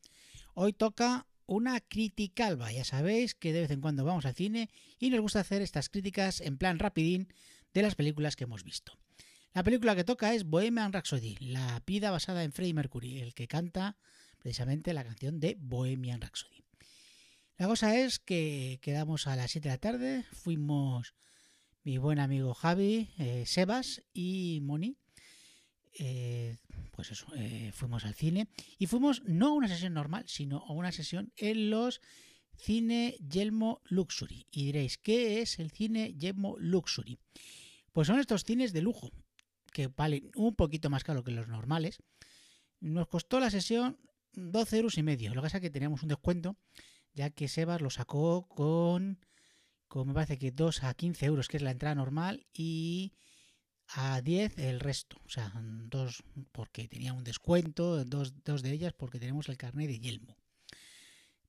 Hoy 0.54 0.72
toca 0.72 1.26
una 1.52 1.80
criticalva. 1.80 2.72
Ya 2.72 2.84
sabéis 2.84 3.34
que 3.34 3.52
de 3.52 3.62
vez 3.62 3.70
en 3.70 3.80
cuando 3.80 4.04
vamos 4.04 4.26
al 4.26 4.34
cine 4.34 4.70
y 4.98 5.10
nos 5.10 5.20
gusta 5.20 5.40
hacer 5.40 5.62
estas 5.62 5.88
críticas 5.88 6.40
en 6.40 6.58
plan 6.58 6.78
rapidín 6.78 7.32
de 7.74 7.82
las 7.82 7.94
películas 7.94 8.36
que 8.36 8.44
hemos 8.44 8.64
visto. 8.64 8.98
La 9.54 9.62
película 9.62 9.94
que 9.94 10.04
toca 10.04 10.34
es 10.34 10.44
Bohemian 10.44 10.92
Rhapsody, 10.92 11.36
la 11.40 11.82
vida 11.86 12.10
basada 12.10 12.42
en 12.42 12.52
Freddie 12.52 12.74
Mercury, 12.74 13.20
el 13.20 13.34
que 13.34 13.48
canta 13.48 13.98
precisamente 14.38 14.94
la 14.94 15.04
canción 15.04 15.40
de 15.40 15.56
Bohemian 15.60 16.20
Rhapsody. 16.20 16.64
La 17.58 17.66
cosa 17.66 17.96
es 17.98 18.18
que 18.18 18.78
quedamos 18.82 19.26
a 19.26 19.36
las 19.36 19.50
7 19.50 19.68
de 19.68 19.74
la 19.74 19.78
tarde, 19.78 20.24
fuimos 20.32 21.14
mi 21.84 21.98
buen 21.98 22.18
amigo 22.18 22.54
Javi, 22.54 23.10
eh, 23.18 23.44
Sebas 23.46 24.02
y 24.14 24.60
Moni 24.62 24.96
eh, 25.98 26.58
pues 26.92 27.10
eso, 27.10 27.26
eh, 27.36 27.70
fuimos 27.72 28.04
al 28.04 28.14
cine 28.14 28.48
y 28.78 28.86
fuimos 28.86 29.22
no 29.24 29.48
a 29.48 29.52
una 29.52 29.68
sesión 29.68 29.94
normal, 29.94 30.24
sino 30.26 30.58
a 30.58 30.72
una 30.72 30.92
sesión 30.92 31.32
en 31.36 31.70
los 31.70 32.00
Cine 32.56 33.16
Yelmo 33.28 33.80
Luxury. 33.84 34.46
Y 34.50 34.66
diréis, 34.66 34.98
¿qué 34.98 35.40
es 35.40 35.58
el 35.58 35.70
Cine 35.70 36.14
Yelmo 36.14 36.56
Luxury? 36.58 37.18
Pues 37.92 38.06
son 38.06 38.18
estos 38.18 38.44
cines 38.44 38.72
de 38.72 38.82
lujo, 38.82 39.10
que 39.72 39.88
valen 39.88 40.30
un 40.36 40.54
poquito 40.54 40.90
más 40.90 41.04
caro 41.04 41.24
que 41.24 41.30
los 41.30 41.48
normales. 41.48 41.98
Nos 42.80 43.08
costó 43.08 43.40
la 43.40 43.50
sesión 43.50 43.98
12 44.34 44.76
euros 44.76 44.98
y 44.98 45.02
medio. 45.02 45.30
Lo 45.30 45.42
que 45.42 45.46
pasa 45.46 45.58
es 45.58 45.62
que 45.62 45.70
teníamos 45.70 46.02
un 46.02 46.08
descuento, 46.08 46.56
ya 47.14 47.30
que 47.30 47.48
Sebas 47.48 47.80
lo 47.80 47.90
sacó 47.90 48.46
con, 48.48 49.18
con 49.88 50.08
me 50.08 50.14
parece 50.14 50.38
que 50.38 50.52
2 50.52 50.84
a 50.84 50.94
15 50.94 51.26
euros, 51.26 51.48
que 51.48 51.58
es 51.58 51.62
la 51.62 51.70
entrada 51.70 51.94
normal, 51.94 52.46
y 52.52 53.12
a 53.88 54.20
10 54.20 54.58
el 54.58 54.80
resto. 54.80 55.20
O 55.24 55.28
sea, 55.28 55.52
dos 55.54 56.22
porque 56.52 56.88
tenía 56.88 57.12
un 57.12 57.24
descuento, 57.24 58.04
dos, 58.04 58.32
dos 58.44 58.62
de 58.62 58.72
ellas 58.72 58.92
porque 58.92 59.18
tenemos 59.18 59.48
el 59.48 59.56
carnet 59.56 59.88
de 59.88 60.00
Yelmo. 60.00 60.36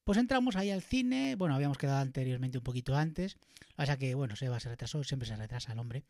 Pues 0.03 0.17
entramos 0.17 0.57
ahí 0.57 0.69
al 0.69 0.81
cine, 0.81 1.35
bueno, 1.35 1.55
habíamos 1.55 1.77
quedado 1.77 2.01
anteriormente 2.01 2.57
un 2.57 2.63
poquito 2.63 2.93
antes, 2.95 3.37
o 3.77 3.85
sea 3.85 3.97
que, 3.97 4.15
bueno, 4.15 4.35
Seba 4.35 4.59
se 4.59 4.67
retrasó, 4.67 5.01
siempre 5.03 5.27
se 5.27 5.37
retrasa 5.37 5.71
el 5.71 5.79
hombre. 5.79 6.03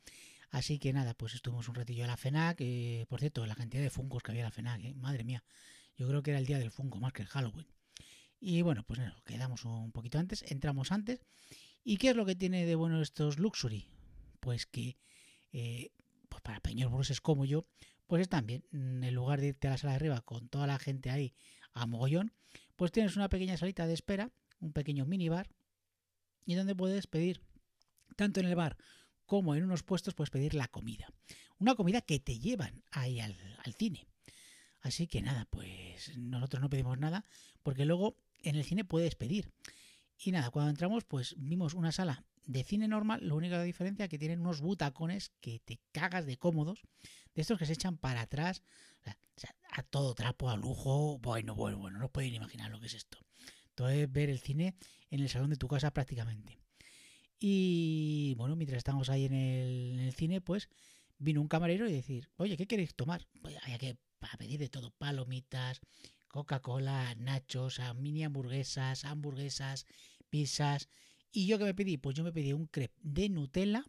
Así 0.49 0.79
que 0.79 0.93
nada, 0.93 1.13
pues 1.13 1.35
estuvimos 1.35 1.67
un 1.69 1.75
ratillo 1.75 2.03
en 2.03 2.07
la 2.07 2.17
FENAC, 2.17 2.57
eh, 2.61 3.05
por 3.07 3.19
cierto, 3.19 3.45
la 3.45 3.55
cantidad 3.55 3.83
de 3.83 3.89
fungos 3.91 4.23
que 4.23 4.31
había 4.31 4.41
en 4.41 4.45
la 4.45 4.51
FENAC, 4.51 4.83
eh, 4.83 4.93
madre 4.95 5.23
mía, 5.23 5.43
yo 5.95 6.07
creo 6.07 6.23
que 6.23 6.31
era 6.31 6.39
el 6.39 6.45
día 6.45 6.57
del 6.57 6.71
fungo 6.71 6.99
más 6.99 7.13
que 7.13 7.21
el 7.21 7.27
Halloween. 7.27 7.67
Y 8.39 8.61
bueno, 8.61 8.83
pues 8.83 8.99
nada, 8.99 9.15
quedamos 9.25 9.63
un 9.65 9.91
poquito 9.91 10.19
antes, 10.19 10.43
entramos 10.51 10.91
antes. 10.91 11.21
¿Y 11.83 11.97
qué 11.97 12.09
es 12.09 12.15
lo 12.15 12.25
que 12.25 12.35
tiene 12.35 12.65
de 12.65 12.75
bueno 12.75 13.01
estos 13.01 13.39
Luxury? 13.39 13.87
Pues 14.39 14.65
que 14.65 14.97
eh, 15.53 15.91
para 16.43 16.59
peños 16.59 16.91
bruses 16.91 17.21
como 17.21 17.45
yo, 17.45 17.65
pues 18.05 18.21
están 18.21 18.45
bien. 18.45 18.63
Mm, 18.71 19.03
en 19.03 19.15
lugar 19.15 19.41
de 19.41 19.47
irte 19.47 19.67
a 19.67 19.71
la 19.71 19.77
sala 19.77 19.93
de 19.93 19.95
arriba 19.97 20.21
con 20.21 20.49
toda 20.49 20.67
la 20.67 20.77
gente 20.77 21.09
ahí 21.09 21.33
a 21.73 21.87
mogollón, 21.87 22.33
pues 22.75 22.91
tienes 22.91 23.15
una 23.15 23.29
pequeña 23.29 23.57
salita 23.57 23.87
de 23.87 23.93
espera, 23.93 24.31
un 24.59 24.73
pequeño 24.73 25.05
minibar, 25.05 25.49
y 26.45 26.55
donde 26.55 26.75
puedes 26.75 27.07
pedir, 27.07 27.41
tanto 28.15 28.39
en 28.39 28.45
el 28.45 28.55
bar 28.55 28.77
como 29.25 29.55
en 29.55 29.63
unos 29.63 29.83
puestos, 29.83 30.13
puedes 30.13 30.29
pedir 30.29 30.53
la 30.53 30.67
comida. 30.67 31.07
Una 31.57 31.75
comida 31.75 32.01
que 32.01 32.19
te 32.19 32.37
llevan 32.37 32.83
ahí 32.91 33.19
al, 33.19 33.35
al 33.63 33.73
cine. 33.73 34.05
Así 34.81 35.07
que 35.07 35.21
nada, 35.21 35.45
pues 35.49 36.15
nosotros 36.17 36.61
no 36.61 36.69
pedimos 36.69 36.99
nada, 36.99 37.25
porque 37.63 37.85
luego 37.85 38.17
en 38.41 38.57
el 38.57 38.65
cine 38.65 38.83
puedes 38.83 39.15
pedir. 39.15 39.51
Y 40.19 40.31
nada, 40.31 40.51
cuando 40.51 40.69
entramos, 40.69 41.05
pues 41.05 41.35
vimos 41.37 41.73
una 41.73 41.91
sala 41.91 42.25
de 42.45 42.63
cine 42.63 42.87
normal, 42.87 43.19
la 43.27 43.33
única 43.35 43.61
diferencia 43.63 44.05
es 44.05 44.09
que 44.09 44.19
tienen 44.19 44.41
unos 44.41 44.61
butacones 44.61 45.31
que 45.39 45.59
te 45.59 45.79
cagas 45.91 46.25
de 46.25 46.37
cómodos, 46.37 46.81
de 47.33 47.41
estos 47.41 47.57
que 47.57 47.65
se 47.65 47.73
echan 47.73 47.97
para 47.97 48.21
atrás, 48.21 48.63
a 49.71 49.83
todo 49.83 50.13
trapo, 50.13 50.49
a 50.49 50.57
lujo, 50.57 51.17
bueno, 51.19 51.55
bueno, 51.55 51.79
bueno, 51.79 51.97
no 51.99 52.09
pueden 52.09 52.33
imaginar 52.33 52.69
lo 52.69 52.79
que 52.79 52.87
es 52.87 52.93
esto. 52.93 53.17
Todo 53.75 53.89
es 53.89 54.11
ver 54.11 54.29
el 54.29 54.39
cine 54.39 54.75
en 55.09 55.19
el 55.19 55.29
salón 55.29 55.49
de 55.49 55.57
tu 55.57 55.67
casa 55.67 55.91
prácticamente. 55.91 56.59
Y 57.39 58.35
bueno, 58.37 58.55
mientras 58.55 58.77
estamos 58.77 59.09
ahí 59.09 59.25
en 59.25 59.33
el, 59.33 60.13
cine, 60.13 60.41
pues 60.41 60.69
vino 61.17 61.41
un 61.41 61.47
camarero 61.47 61.89
y 61.89 61.93
decir, 61.93 62.29
oye, 62.37 62.55
¿qué 62.55 62.67
queréis 62.67 62.95
tomar? 62.95 63.27
Pues 63.41 63.57
había 63.63 63.77
que 63.77 63.97
pedir 64.37 64.59
de 64.59 64.69
todo, 64.69 64.91
palomitas, 64.91 65.81
Coca-Cola, 66.27 67.15
nachos, 67.15 67.81
mini 67.95 68.23
hamburguesas, 68.23 69.05
hamburguesas, 69.05 69.85
pizzas, 70.29 70.87
¿Y 71.35 71.47
yo 71.47 71.57
qué 71.57 71.65
me 71.65 71.73
pedí? 71.73 71.97
Pues 71.97 72.15
yo 72.15 72.23
me 72.23 72.31
pedí 72.31 72.53
un 72.53 72.67
crepe 72.67 72.93
de 73.01 73.27
Nutella 73.27 73.83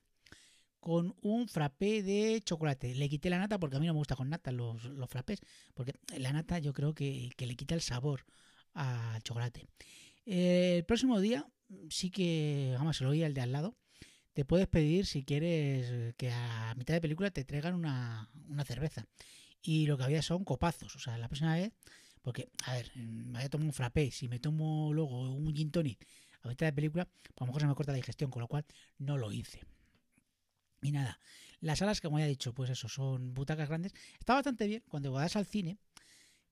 con 0.81 1.15
un 1.21 1.47
frappé 1.47 2.03
de 2.03 2.41
chocolate. 2.43 2.95
Le 2.95 3.09
quité 3.09 3.29
la 3.29 3.39
nata 3.39 3.59
porque 3.61 3.77
a 3.77 3.81
mí 3.81 3.87
no 3.87 3.93
me 3.93 3.99
gusta 3.99 4.17
con 4.17 4.31
nata 4.31 4.51
los, 4.51 4.85
los 4.85 5.11
frappés, 5.11 5.41
porque 5.75 5.93
la 6.17 6.33
nata 6.33 6.59
yo 6.59 6.73
creo 6.73 6.95
que, 6.95 7.31
le 7.37 7.55
quita 7.55 7.75
el 7.75 7.83
sabor 7.83 8.25
al 8.73 9.23
chocolate. 9.23 9.69
el 10.25 10.85
próximo 10.87 11.21
día 11.21 11.47
sí 11.91 12.11
que, 12.11 12.75
vamos, 12.79 12.97
se 12.97 13.05
lo 13.05 13.11
oí 13.11 13.23
al 13.23 13.35
de 13.35 13.43
al 13.43 13.53
lado. 13.53 13.77
Te 14.33 14.47
puedes 14.47 14.67
pedir 14.67 15.05
si 15.05 15.23
quieres 15.23 16.15
que 16.17 16.31
a 16.33 16.75
mitad 16.77 16.95
de 16.95 17.01
película 17.03 17.31
te 17.31 17.45
traigan 17.45 17.75
una, 17.75 18.31
una 18.49 18.65
cerveza. 18.65 19.07
Y 19.63 19.87
lo 19.87 19.99
que 19.99 20.05
había 20.05 20.23
son 20.23 20.45
copazos. 20.45 20.97
O 20.97 20.99
sea, 20.99 21.19
la 21.19 21.29
próxima 21.29 21.55
vez, 21.55 21.73
porque, 22.23 22.49
a 22.65 22.75
ver, 22.75 22.91
me 22.97 23.39
había 23.39 23.51
tomado 23.51 23.69
un 23.69 23.75
frappé. 23.75 24.11
Si 24.11 24.29
me 24.29 24.41
tomo 24.41 24.93
luego 24.95 25.31
un 25.35 25.55
gin 25.55 25.71
tonic 25.71 26.07
a 26.45 26.49
mitad 26.49 26.67
de 26.67 26.73
película, 26.73 27.07
pues 27.07 27.33
a 27.39 27.45
lo 27.45 27.47
mejor 27.47 27.63
se 27.63 27.67
me 27.69 27.75
corta 27.75 27.93
la 27.93 27.97
digestión, 27.97 28.31
con 28.31 28.41
lo 28.41 28.49
cual 28.49 28.65
no 28.99 29.17
lo 29.19 29.33
hice. 29.33 29.65
Y 30.83 30.93
nada, 30.93 31.19
las 31.61 31.79
salas, 31.79 32.01
como 32.01 32.19
ya 32.19 32.27
he 32.27 32.29
dicho, 32.29 32.53
pues 32.53 32.71
eso, 32.71 32.89
son 32.89 33.33
butacas 33.35 33.69
grandes. 33.69 33.95
Está 34.19 34.35
bastante 34.35 34.67
bien 34.67 34.83
cuando 34.89 35.13
vas 35.13 35.35
al 35.37 35.47
cine, 35.47 35.79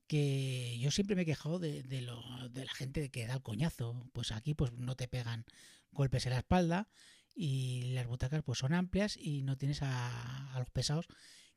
que 0.06 0.78
yo 0.78 0.90
siempre 0.90 1.16
me 1.16 1.22
he 1.22 1.26
quejado 1.26 1.58
de, 1.58 1.82
lo, 2.02 2.48
de 2.48 2.64
la 2.64 2.72
gente 2.72 3.10
que 3.10 3.26
da 3.26 3.34
el 3.34 3.42
coñazo. 3.42 4.08
Pues 4.12 4.32
aquí 4.32 4.54
pues 4.54 4.72
no 4.72 4.96
te 4.96 5.08
pegan 5.08 5.44
golpes 5.90 6.26
en 6.26 6.32
la 6.32 6.38
espalda 6.38 6.88
y 7.34 7.92
las 7.92 8.06
butacas 8.06 8.42
pues 8.42 8.58
son 8.58 8.72
amplias 8.72 9.16
y 9.16 9.42
no 9.42 9.56
tienes 9.56 9.82
a, 9.82 10.54
a 10.54 10.58
los 10.58 10.70
pesados 10.70 11.06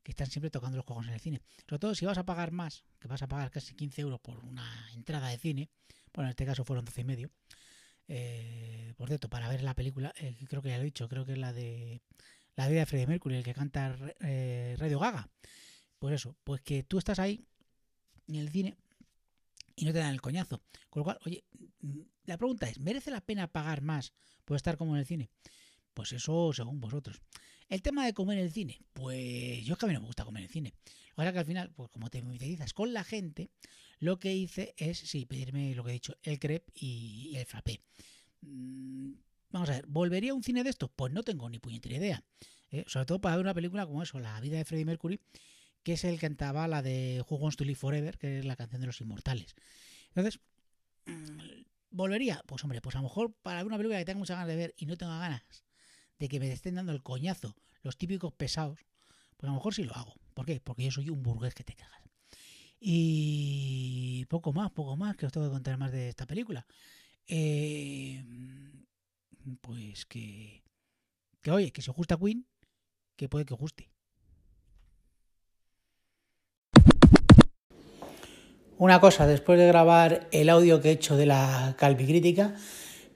que 0.03 0.11
están 0.11 0.27
siempre 0.27 0.51
tocando 0.51 0.77
los 0.77 0.85
cojones 0.85 1.09
en 1.09 1.13
el 1.15 1.19
cine. 1.21 1.41
Sobre 1.67 1.79
todo 1.79 1.95
si 1.95 2.05
vas 2.05 2.17
a 2.17 2.25
pagar 2.25 2.51
más, 2.51 2.83
que 2.99 3.07
vas 3.07 3.21
a 3.21 3.27
pagar 3.27 3.49
casi 3.51 3.73
15 3.73 4.01
euros 4.01 4.19
por 4.19 4.37
una 4.45 4.89
entrada 4.93 5.29
de 5.29 5.37
cine, 5.37 5.69
bueno, 6.13 6.27
en 6.27 6.31
este 6.31 6.45
caso 6.45 6.63
fueron 6.63 6.85
12 6.85 7.01
y 7.01 7.03
medio, 7.03 7.31
eh, 8.07 8.93
por 8.97 9.07
cierto, 9.07 9.29
para 9.29 9.49
ver 9.49 9.63
la 9.63 9.73
película, 9.73 10.13
eh, 10.17 10.35
creo 10.47 10.61
que 10.61 10.69
ya 10.69 10.77
lo 10.77 10.83
he 10.83 10.85
dicho, 10.85 11.07
creo 11.09 11.25
que 11.25 11.33
es 11.33 11.37
la 11.37 11.53
de 11.53 12.01
La 12.55 12.67
vida 12.67 12.81
de 12.81 12.85
Freddie 12.85 13.07
Mercury, 13.07 13.35
el 13.35 13.43
que 13.43 13.53
canta 13.53 13.95
eh, 14.21 14.75
Radio 14.77 14.99
Gaga. 14.99 15.29
Pues 15.99 16.15
eso, 16.15 16.35
pues 16.43 16.61
que 16.61 16.83
tú 16.83 16.97
estás 16.97 17.19
ahí 17.19 17.45
en 18.27 18.35
el 18.35 18.49
cine 18.49 18.77
y 19.75 19.85
no 19.85 19.93
te 19.93 19.99
dan 19.99 20.11
el 20.11 20.21
coñazo. 20.21 20.61
Con 20.89 21.01
lo 21.01 21.03
cual, 21.05 21.19
oye, 21.25 21.43
mm, 21.81 22.01
la 22.25 22.37
pregunta 22.37 22.69
es, 22.69 22.79
¿merece 22.79 23.11
la 23.11 23.21
pena 23.21 23.47
pagar 23.47 23.81
más 23.81 24.13
por 24.45 24.55
estar 24.55 24.77
como 24.77 24.93
en 24.95 24.99
el 24.99 25.05
cine? 25.05 25.29
Pues 25.95 26.11
eso 26.11 26.51
según 26.53 26.79
vosotros. 26.81 27.21
El 27.69 27.81
tema 27.81 28.05
de 28.05 28.13
comer 28.13 28.37
en 28.37 28.43
el 28.43 28.51
cine, 28.51 28.79
pues 28.93 29.63
yo 29.63 29.73
es 29.73 29.79
que 29.79 29.85
a 29.85 29.87
mí 29.87 29.93
no 29.93 30.01
me 30.01 30.05
gusta 30.05 30.25
comer 30.25 30.41
en 30.41 30.47
el 30.47 30.51
cine. 30.51 30.73
Ahora 31.15 31.31
que 31.31 31.39
al 31.39 31.45
final, 31.45 31.71
pues 31.73 31.89
como 31.89 32.09
te 32.09 32.21
mimetizas 32.21 32.73
con 32.73 32.93
la 32.93 33.03
gente, 33.03 33.49
lo 33.99 34.19
que 34.19 34.35
hice 34.35 34.75
es, 34.77 34.99
sí, 34.99 35.25
pedirme 35.25 35.73
lo 35.73 35.83
que 35.83 35.91
he 35.91 35.93
dicho, 35.93 36.15
el 36.21 36.37
crepe 36.37 36.71
y, 36.75 37.33
el 37.35 37.45
frappé. 37.45 37.81
Mm, 38.41 39.13
vamos 39.51 39.69
a 39.69 39.73
ver, 39.73 39.85
¿volvería 39.87 40.31
a 40.31 40.35
un 40.35 40.43
cine 40.43 40.63
de 40.63 40.69
estos? 40.69 40.91
Pues 40.93 41.13
no 41.13 41.23
tengo 41.23 41.49
ni 41.49 41.59
puñetera 41.59 41.95
idea. 41.95 42.23
¿eh? 42.71 42.83
Sobre 42.87 43.05
todo 43.05 43.21
para 43.21 43.37
ver 43.37 43.45
una 43.45 43.53
película 43.53 43.87
como 43.87 44.03
eso, 44.03 44.19
La 44.19 44.39
vida 44.41 44.57
de 44.57 44.65
Freddie 44.65 44.85
Mercury, 44.85 45.21
que 45.81 45.93
es 45.93 46.03
el 46.03 46.15
que 46.15 46.27
cantaba 46.27 46.67
la 46.67 46.81
de 46.81 47.23
Who 47.27 47.37
Wants 47.37 47.55
to 47.55 47.63
Live 47.63 47.79
Forever, 47.79 48.17
que 48.17 48.39
es 48.39 48.45
la 48.45 48.57
canción 48.57 48.81
de 48.81 48.87
los 48.87 48.99
inmortales. 48.99 49.55
Entonces, 50.09 50.41
mm, 51.05 51.63
¿volvería? 51.89 52.43
Pues 52.45 52.63
hombre, 52.65 52.81
pues 52.81 52.97
a 52.97 52.99
lo 52.99 53.03
mejor 53.03 53.33
para 53.41 53.59
ver 53.59 53.67
una 53.67 53.77
película 53.77 53.97
que 53.97 54.05
tengo 54.05 54.19
muchas 54.19 54.35
ganas 54.35 54.49
de 54.49 54.57
ver 54.57 54.75
y 54.77 54.85
no 54.87 54.97
tengo 54.97 55.17
ganas 55.17 55.64
de 56.19 56.27
que 56.27 56.39
me 56.39 56.51
estén 56.51 56.75
dando 56.75 56.91
el 56.91 57.03
coñazo 57.03 57.55
los 57.83 57.97
típicos 57.97 58.33
pesados, 58.33 58.79
pues 59.37 59.47
a 59.47 59.47
lo 59.47 59.53
mejor 59.53 59.73
sí 59.73 59.83
lo 59.83 59.95
hago. 59.95 60.15
¿Por 60.33 60.45
qué? 60.45 60.59
Porque 60.59 60.83
yo 60.83 60.91
soy 60.91 61.09
un 61.09 61.23
burgués 61.23 61.53
que 61.53 61.63
te 61.63 61.75
cagas. 61.75 62.01
Y 62.79 64.25
poco 64.25 64.53
más, 64.53 64.71
poco 64.71 64.95
más 64.95 65.15
que 65.15 65.25
os 65.25 65.31
tengo 65.31 65.47
que 65.47 65.53
contar 65.53 65.77
más 65.77 65.91
de 65.91 66.09
esta 66.09 66.25
película. 66.25 66.65
Eh, 67.27 68.23
pues 69.61 70.05
que, 70.05 70.63
que 71.41 71.51
oye, 71.51 71.71
que 71.71 71.81
si 71.81 71.89
os 71.89 71.95
gusta 71.95 72.17
Queen, 72.17 72.45
que 73.15 73.29
puede 73.29 73.45
que 73.45 73.53
os 73.53 73.59
guste. 73.59 73.89
Una 78.77 78.99
cosa, 78.99 79.25
después 79.25 79.57
de 79.57 79.67
grabar 79.67 80.27
el 80.33 80.49
audio 80.49 80.81
que 80.81 80.89
he 80.89 80.91
hecho 80.91 81.15
de 81.15 81.25
la 81.25 81.75
calvicrítica, 81.77 82.55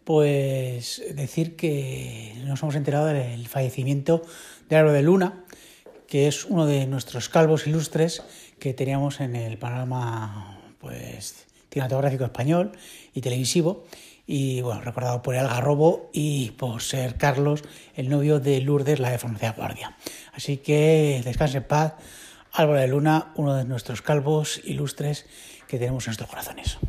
pues 0.10 1.04
decir 1.14 1.56
que 1.56 2.34
nos 2.44 2.64
hemos 2.64 2.74
enterado 2.74 3.06
del 3.06 3.48
fallecimiento 3.48 4.24
de 4.68 4.76
Álvaro 4.76 4.96
de 4.96 5.04
Luna, 5.04 5.44
que 6.08 6.28
es 6.28 6.46
uno 6.46 6.66
de 6.66 6.88
nuestros 6.88 7.30
calvos 7.30 7.68
ilustres 7.68 8.24
que 8.58 8.74
teníamos 8.74 9.20
en 9.20 9.36
el 9.36 9.60
panorama 9.60 10.62
pues, 10.80 11.46
cinematográfico 11.70 12.24
español 12.24 12.72
y 13.14 13.22
televisivo. 13.22 13.86
Y 14.26 14.62
bueno, 14.62 14.82
recordado 14.82 15.22
por 15.22 15.36
el 15.36 15.42
Algarrobo 15.42 16.10
y 16.12 16.54
por 16.58 16.82
ser 16.82 17.18
Carlos, 17.18 17.64
el 17.94 18.10
novio 18.10 18.40
de 18.40 18.62
Lourdes, 18.62 19.00
la 19.00 19.12
de 19.12 19.20
Farmacia 19.20 19.52
Guardia. 19.52 19.96
Así 20.34 20.58
que 20.58 21.22
descanse 21.24 21.58
en 21.58 21.66
paz, 21.66 21.94
Álvaro 22.52 22.80
de 22.80 22.88
Luna, 22.88 23.32
uno 23.36 23.54
de 23.54 23.64
nuestros 23.64 24.02
calvos 24.02 24.60
ilustres 24.64 25.28
que 25.68 25.78
tenemos 25.78 26.08
en 26.08 26.10
nuestros 26.10 26.30
corazones. 26.32 26.80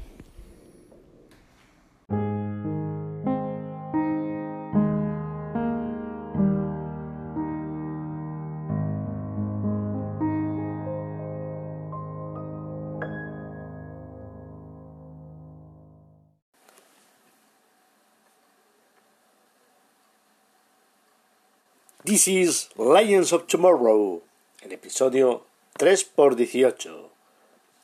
This 22.11 22.27
is 22.27 22.69
Lions 22.77 23.33
of 23.33 23.47
Tomorrow, 23.47 24.21
el 24.63 24.73
episodio 24.73 25.45
3x18. 25.79 26.91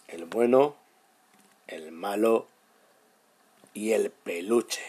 El 0.09 0.25
bueno, 0.25 0.75
el 1.69 1.93
malo 1.93 2.49
y 3.73 3.93
el 3.93 4.11
peluche. 4.11 4.83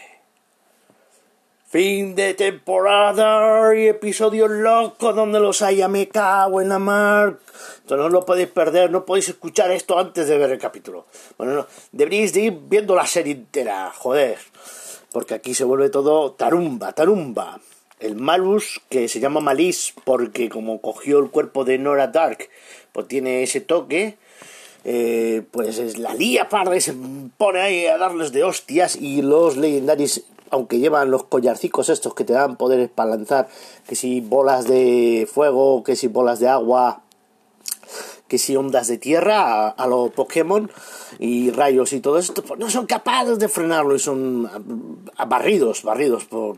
Fin 1.68 2.16
de 2.16 2.34
temporada 2.34 3.76
y 3.76 3.86
episodio 3.86 4.48
loco 4.48 5.12
donde 5.12 5.38
los 5.38 5.62
haya 5.62 5.86
me 5.86 6.08
cago 6.08 6.60
en 6.60 6.70
la 6.70 6.80
mar. 6.80 7.38
Entonces 7.82 7.96
no 7.96 8.08
lo 8.08 8.26
podéis 8.26 8.48
perder, 8.48 8.90
no 8.90 9.04
podéis 9.04 9.28
escuchar 9.28 9.70
esto 9.70 10.00
antes 10.00 10.26
de 10.26 10.36
ver 10.36 10.50
el 10.50 10.58
capítulo. 10.58 11.06
Bueno, 11.36 11.54
no, 11.54 11.66
deberíais 11.92 12.32
de 12.32 12.40
ir 12.40 12.58
viendo 12.64 12.96
la 12.96 13.06
serie 13.06 13.34
entera, 13.34 13.92
joder. 13.94 14.36
Porque 15.12 15.34
aquí 15.34 15.54
se 15.54 15.62
vuelve 15.62 15.90
todo 15.90 16.32
tarumba, 16.32 16.92
tarumba. 16.92 17.60
El 18.00 18.16
Malus, 18.16 18.80
que 18.88 19.08
se 19.08 19.20
llama 19.20 19.40
Malis 19.40 19.94
porque 20.04 20.48
como 20.48 20.80
cogió 20.80 21.18
el 21.18 21.30
cuerpo 21.30 21.64
de 21.64 21.78
Nora 21.78 22.08
Dark, 22.08 22.48
pues 22.92 23.08
tiene 23.08 23.42
ese 23.42 23.60
toque. 23.60 24.16
Eh, 24.84 25.42
pues 25.50 25.78
es 25.78 25.98
la 25.98 26.14
lía 26.14 26.48
parda 26.48 26.78
se 26.80 26.94
pone 27.36 27.60
ahí 27.60 27.86
a 27.86 27.98
darles 27.98 28.30
de 28.30 28.44
hostias 28.44 28.94
y 28.94 29.22
los 29.22 29.56
legendarios 29.56 30.22
aunque 30.50 30.78
llevan 30.78 31.10
los 31.10 31.24
collarcicos 31.24 31.88
estos 31.88 32.14
que 32.14 32.24
te 32.24 32.32
dan 32.32 32.56
poderes 32.56 32.88
para 32.88 33.10
lanzar, 33.10 33.48
que 33.86 33.94
si 33.94 34.20
bolas 34.20 34.66
de 34.66 35.28
fuego, 35.30 35.82
que 35.82 35.96
si 35.96 36.08
bolas 36.08 36.40
de 36.40 36.48
agua, 36.48 37.02
que 38.28 38.38
si 38.38 38.54
ondas 38.54 38.86
de 38.88 38.98
tierra 38.98 39.68
a, 39.68 39.86
los 39.86 40.10
Pokémon 40.12 40.70
y 41.18 41.50
rayos 41.50 41.92
y 41.92 42.00
todo 42.00 42.18
esto, 42.18 42.42
pues 42.42 42.60
no 42.60 42.70
son 42.70 42.86
capaces 42.86 43.38
de 43.38 43.48
frenarlo 43.48 43.94
y 43.94 43.98
son 43.98 44.48
barridos, 45.26 45.82
barridos 45.82 46.26
por, 46.26 46.56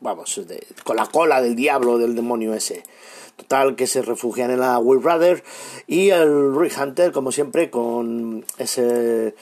vamos, 0.00 0.40
con 0.84 0.96
la 0.96 1.06
cola 1.06 1.42
del 1.42 1.56
diablo, 1.56 1.98
del 1.98 2.14
demonio 2.14 2.54
ese. 2.54 2.82
Total, 3.36 3.74
que 3.74 3.88
se 3.88 4.00
refugian 4.00 4.52
en 4.52 4.60
la 4.60 4.78
Will 4.78 5.00
Brother 5.00 5.42
y 5.88 6.10
el 6.10 6.56
Rick 6.56 6.78
Hunter, 6.80 7.10
como 7.10 7.32
siempre, 7.32 7.68
con 7.68 8.44
ese 8.58 9.34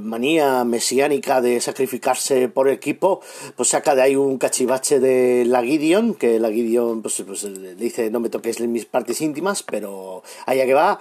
manía 0.00 0.64
mesiánica 0.64 1.40
de 1.40 1.60
sacrificarse 1.60 2.48
por 2.48 2.68
equipo, 2.68 3.20
pues 3.56 3.68
saca 3.70 3.94
de 3.94 4.02
ahí 4.02 4.16
un 4.16 4.38
cachivache 4.38 5.00
de 5.00 5.44
la 5.44 5.62
Gideon, 5.62 6.14
que 6.14 6.40
la 6.40 6.50
Gideon 6.50 7.02
pues, 7.02 7.22
pues 7.26 7.46
dice 7.76 8.10
no 8.10 8.20
me 8.20 8.30
toques 8.30 8.60
mis 8.60 8.86
partes 8.86 9.20
íntimas, 9.20 9.62
pero 9.62 10.22
allá 10.46 10.64
que 10.64 10.74
va, 10.74 10.98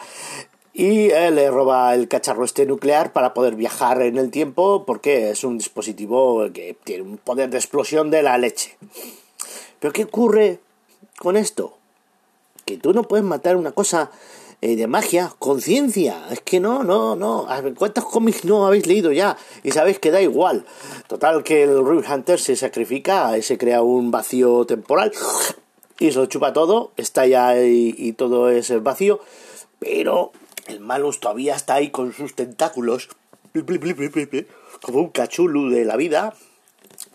y 0.74 1.10
le 1.10 1.52
roba 1.52 1.94
el 1.94 2.08
cacharro 2.08 2.44
este 2.44 2.66
nuclear 2.66 3.14
para 3.14 3.36
poder 3.36 3.56
viajar 3.56 4.02
en 4.02 4.18
el 4.18 4.32
tiempo 4.32 4.86
porque 4.86 5.30
es 5.30 5.44
un 5.44 5.60
dispositivo 5.60 6.52
que 6.52 6.76
tiene 6.84 7.04
un 7.04 7.18
poder 7.18 7.52
de 7.52 7.58
explosión 7.58 8.10
de 8.10 8.24
la 8.24 8.40
leche. 8.40 8.76
Pero 9.80 9.94
¿qué 9.94 10.06
ocurre 10.06 10.60
con 11.20 11.38
esto? 11.38 11.78
Que 12.66 12.78
tú 12.78 12.92
no 12.92 13.04
puedes 13.04 13.26
matar 13.26 13.56
una 13.56 13.72
cosa 13.72 14.10
eh, 14.66 14.78
de 14.78 14.88
magia, 14.88 15.36
conciencia. 15.40 16.26
Es 16.32 16.40
que 16.40 16.62
no, 16.62 16.86
no, 16.86 17.18
no. 17.18 17.46
¿Cuántos 17.78 18.06
cómics 18.06 18.46
no 18.46 18.66
habéis 18.66 18.88
leído 18.88 19.12
ya? 19.12 19.36
Y 19.62 19.72
sabéis 19.72 20.00
que 20.00 20.10
da 20.10 20.22
igual. 20.22 20.64
Total, 21.08 21.44
que 21.44 21.64
el 21.64 21.80
Ruby 21.80 22.06
Hunter 22.10 22.40
se 22.40 22.56
sacrifica, 22.56 23.34
se 23.42 23.58
crea 23.58 23.82
un 23.82 24.10
vacío 24.10 24.66
temporal 24.66 25.12
y 26.00 26.14
se 26.14 26.18
lo 26.18 26.28
chupa 26.28 26.54
todo. 26.54 26.94
Está 26.96 27.28
ya 27.28 27.62
y, 27.62 28.14
todo 28.14 28.50
es 28.50 28.70
el 28.70 28.80
vacío. 28.80 29.20
Pero 29.80 30.32
el 30.68 30.80
Malus 30.80 31.20
todavía 31.20 31.58
está 31.58 31.74
ahí 31.74 31.90
con 31.90 32.14
sus 32.14 32.34
tentáculos. 32.34 33.10
Como 34.82 35.00
un 35.00 35.10
cachulu 35.10 35.72
de 35.72 35.84
la 35.84 35.98
vida 35.98 36.36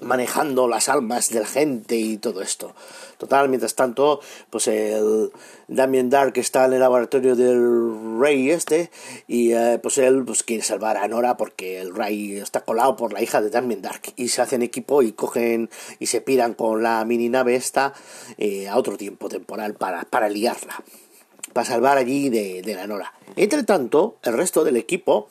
manejando 0.00 0.68
las 0.68 0.88
almas 0.88 1.30
de 1.30 1.40
la 1.40 1.46
gente 1.46 1.96
y 1.96 2.18
todo 2.18 2.42
esto. 2.42 2.74
Total, 3.18 3.48
mientras 3.48 3.74
tanto, 3.74 4.20
pues 4.48 4.68
el 4.68 5.32
Damien 5.66 6.08
Dark 6.08 6.34
está 6.36 6.66
en 6.66 6.74
el 6.74 6.80
laboratorio 6.80 7.34
del 7.34 8.20
rey 8.20 8.50
este 8.50 8.90
y 9.26 9.52
eh, 9.52 9.80
pues 9.82 9.98
él 9.98 10.24
pues 10.24 10.44
quiere 10.44 10.62
salvar 10.62 10.96
a 10.96 11.08
Nora 11.08 11.36
porque 11.36 11.80
el 11.80 11.94
rey 11.94 12.36
está 12.36 12.60
colado 12.60 12.96
por 12.96 13.12
la 13.12 13.22
hija 13.22 13.40
de 13.40 13.50
Damien 13.50 13.82
Dark 13.82 14.02
y 14.14 14.28
se 14.28 14.40
hacen 14.40 14.62
equipo 14.62 15.02
y 15.02 15.12
cogen 15.12 15.68
y 15.98 16.06
se 16.06 16.20
piran 16.20 16.54
con 16.54 16.82
la 16.82 17.04
mini 17.04 17.28
nave 17.28 17.56
esta 17.56 17.92
eh, 18.36 18.68
a 18.68 18.76
otro 18.76 18.96
tiempo 18.96 19.28
temporal 19.28 19.74
para, 19.74 20.04
para 20.04 20.28
liarla, 20.28 20.82
para 21.52 21.66
salvar 21.66 21.98
allí 21.98 22.28
de, 22.30 22.62
de 22.62 22.74
la 22.74 22.86
Nora. 22.86 23.12
Entre 23.34 23.64
tanto, 23.64 24.16
el 24.22 24.34
resto 24.34 24.62
del 24.62 24.76
equipo 24.76 25.28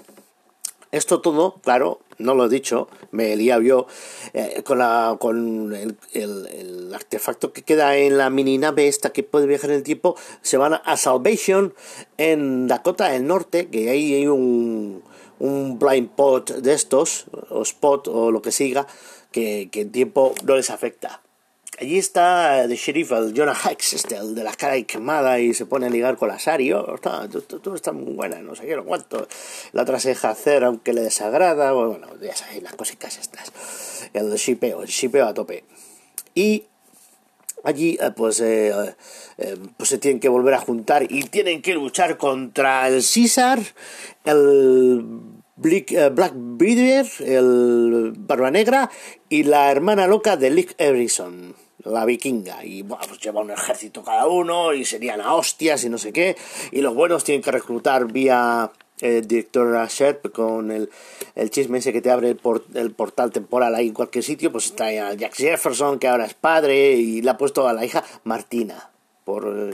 esto 0.97 1.21
todo, 1.21 1.55
claro, 1.63 1.99
no 2.17 2.33
lo 2.33 2.45
he 2.45 2.49
dicho, 2.49 2.87
me 3.11 3.35
liado 3.35 3.61
yo 3.61 3.87
eh, 4.33 4.63
con, 4.63 4.79
la, 4.79 5.17
con 5.19 5.73
el, 5.73 6.93
artefacto 6.93 7.53
que 7.53 7.61
queda 7.61 7.95
en 7.97 8.17
la 8.17 8.29
mini 8.29 8.57
nave 8.57 8.87
esta 8.87 9.11
que 9.11 9.23
puede 9.23 9.45
viajar 9.45 9.69
en 9.69 9.77
el 9.77 9.83
tiempo. 9.83 10.15
Se 10.41 10.57
van 10.57 10.79
a 10.83 10.97
Salvation 10.97 11.73
en 12.17 12.67
Dakota 12.67 13.09
del 13.09 13.27
Norte, 13.27 13.67
que 13.67 13.89
ahí 13.89 14.15
hay 14.15 14.27
un, 14.27 15.03
un 15.39 15.79
blind 15.79 16.09
pot 16.09 16.51
de 16.51 16.73
estos, 16.73 17.25
o 17.49 17.61
spot 17.61 18.07
o 18.07 18.31
lo 18.31 18.41
que 18.41 18.51
siga, 18.51 18.87
que, 19.31 19.69
que 19.71 19.81
el 19.81 19.91
tiempo 19.91 20.33
no 20.43 20.55
les 20.55 20.69
afecta. 20.69 21.21
Allí 21.79 21.99
está 21.99 22.63
el 22.63 22.71
sheriff, 22.71 23.11
el 23.11 23.35
Jonah 23.37 23.53
Hex, 23.53 23.93
este, 23.93 24.15
el 24.15 24.33
de 24.33 24.43
la 24.43 24.51
cara 24.55 24.81
quemada 24.81 25.39
y 25.39 25.53
se 25.53 25.67
pone 25.67 25.85
a 25.85 25.89
ligar 25.91 26.17
con 26.17 26.27
la 26.27 26.39
Sario. 26.39 26.95
Está, 26.95 27.29
todo, 27.29 27.75
está 27.75 27.91
muy 27.91 28.13
buena, 28.13 28.41
no 28.41 28.55
sé 28.55 28.65
qué, 28.65 28.75
lo 28.75 28.83
cuánto. 28.83 29.27
La 29.73 29.83
otra 29.83 29.99
se 29.99 30.09
deja 30.09 30.31
hacer 30.31 30.63
aunque 30.63 30.91
le 30.91 31.01
desagrada. 31.01 31.73
Bueno, 31.73 32.07
ya 32.19 32.35
sabéis, 32.35 32.63
las 32.63 32.73
cositas 32.73 33.19
estas. 33.19 33.51
El 34.13 34.33
shipeo, 34.33 34.81
el 34.81 34.87
shipeo 34.87 35.27
a 35.27 35.35
tope. 35.35 35.65
Y 36.33 36.63
allí 37.63 37.99
eh, 38.01 38.09
pues, 38.09 38.39
eh, 38.41 38.95
eh, 39.37 39.57
pues 39.77 39.89
se 39.89 39.99
tienen 39.99 40.19
que 40.19 40.29
volver 40.29 40.55
a 40.55 40.59
juntar 40.59 41.03
y 41.07 41.25
tienen 41.25 41.61
que 41.61 41.75
luchar 41.75 42.17
contra 42.17 42.87
el 42.87 43.03
César, 43.03 43.59
el 44.25 45.05
Black, 45.55 45.93
Black 46.11 46.33
Beaver, 46.35 47.05
el 47.19 48.13
Barba 48.17 48.49
Negra 48.49 48.89
y 49.29 49.43
la 49.43 49.69
hermana 49.69 50.07
loca 50.07 50.37
de 50.37 50.49
Lick 50.49 50.73
Everison 50.79 51.66
la 51.87 52.05
vikinga. 52.05 52.63
Y 52.63 52.81
bueno, 52.83 53.03
pues 53.07 53.19
lleva 53.19 53.41
un 53.41 53.51
ejército 53.51 54.03
cada 54.03 54.27
uno 54.27 54.73
y 54.73 54.85
serían 54.85 55.21
a 55.21 55.33
hostias 55.33 55.83
y 55.83 55.89
no 55.89 55.97
sé 55.97 56.13
qué. 56.13 56.35
Y 56.71 56.81
los 56.81 56.93
buenos 56.93 57.23
tienen 57.23 57.41
que 57.41 57.51
reclutar 57.51 58.11
vía 58.11 58.71
eh, 58.99 59.21
director 59.23 59.87
Sherp 59.87 60.31
con 60.31 60.71
el, 60.71 60.89
el, 61.35 61.51
chisme 61.51 61.77
ese 61.77 61.93
que 61.93 62.01
te 62.01 62.09
abre 62.09 62.31
el, 62.31 62.39
el, 62.73 62.91
portal 62.91 63.31
temporal 63.31 63.75
ahí 63.75 63.89
en 63.89 63.93
cualquier 63.93 64.23
sitio 64.23 64.51
pues 64.51 64.65
está 64.65 64.91
Jack 65.13 65.35
Jefferson 65.35 65.99
que 65.99 66.07
ahora 66.07 66.25
es 66.25 66.33
padre 66.33 66.93
y 66.93 67.21
le 67.21 67.29
ha 67.29 67.37
puesto 67.37 67.67
a 67.67 67.73
la 67.73 67.85
hija 67.85 68.03
Martina 68.23 68.89
por 69.23 69.71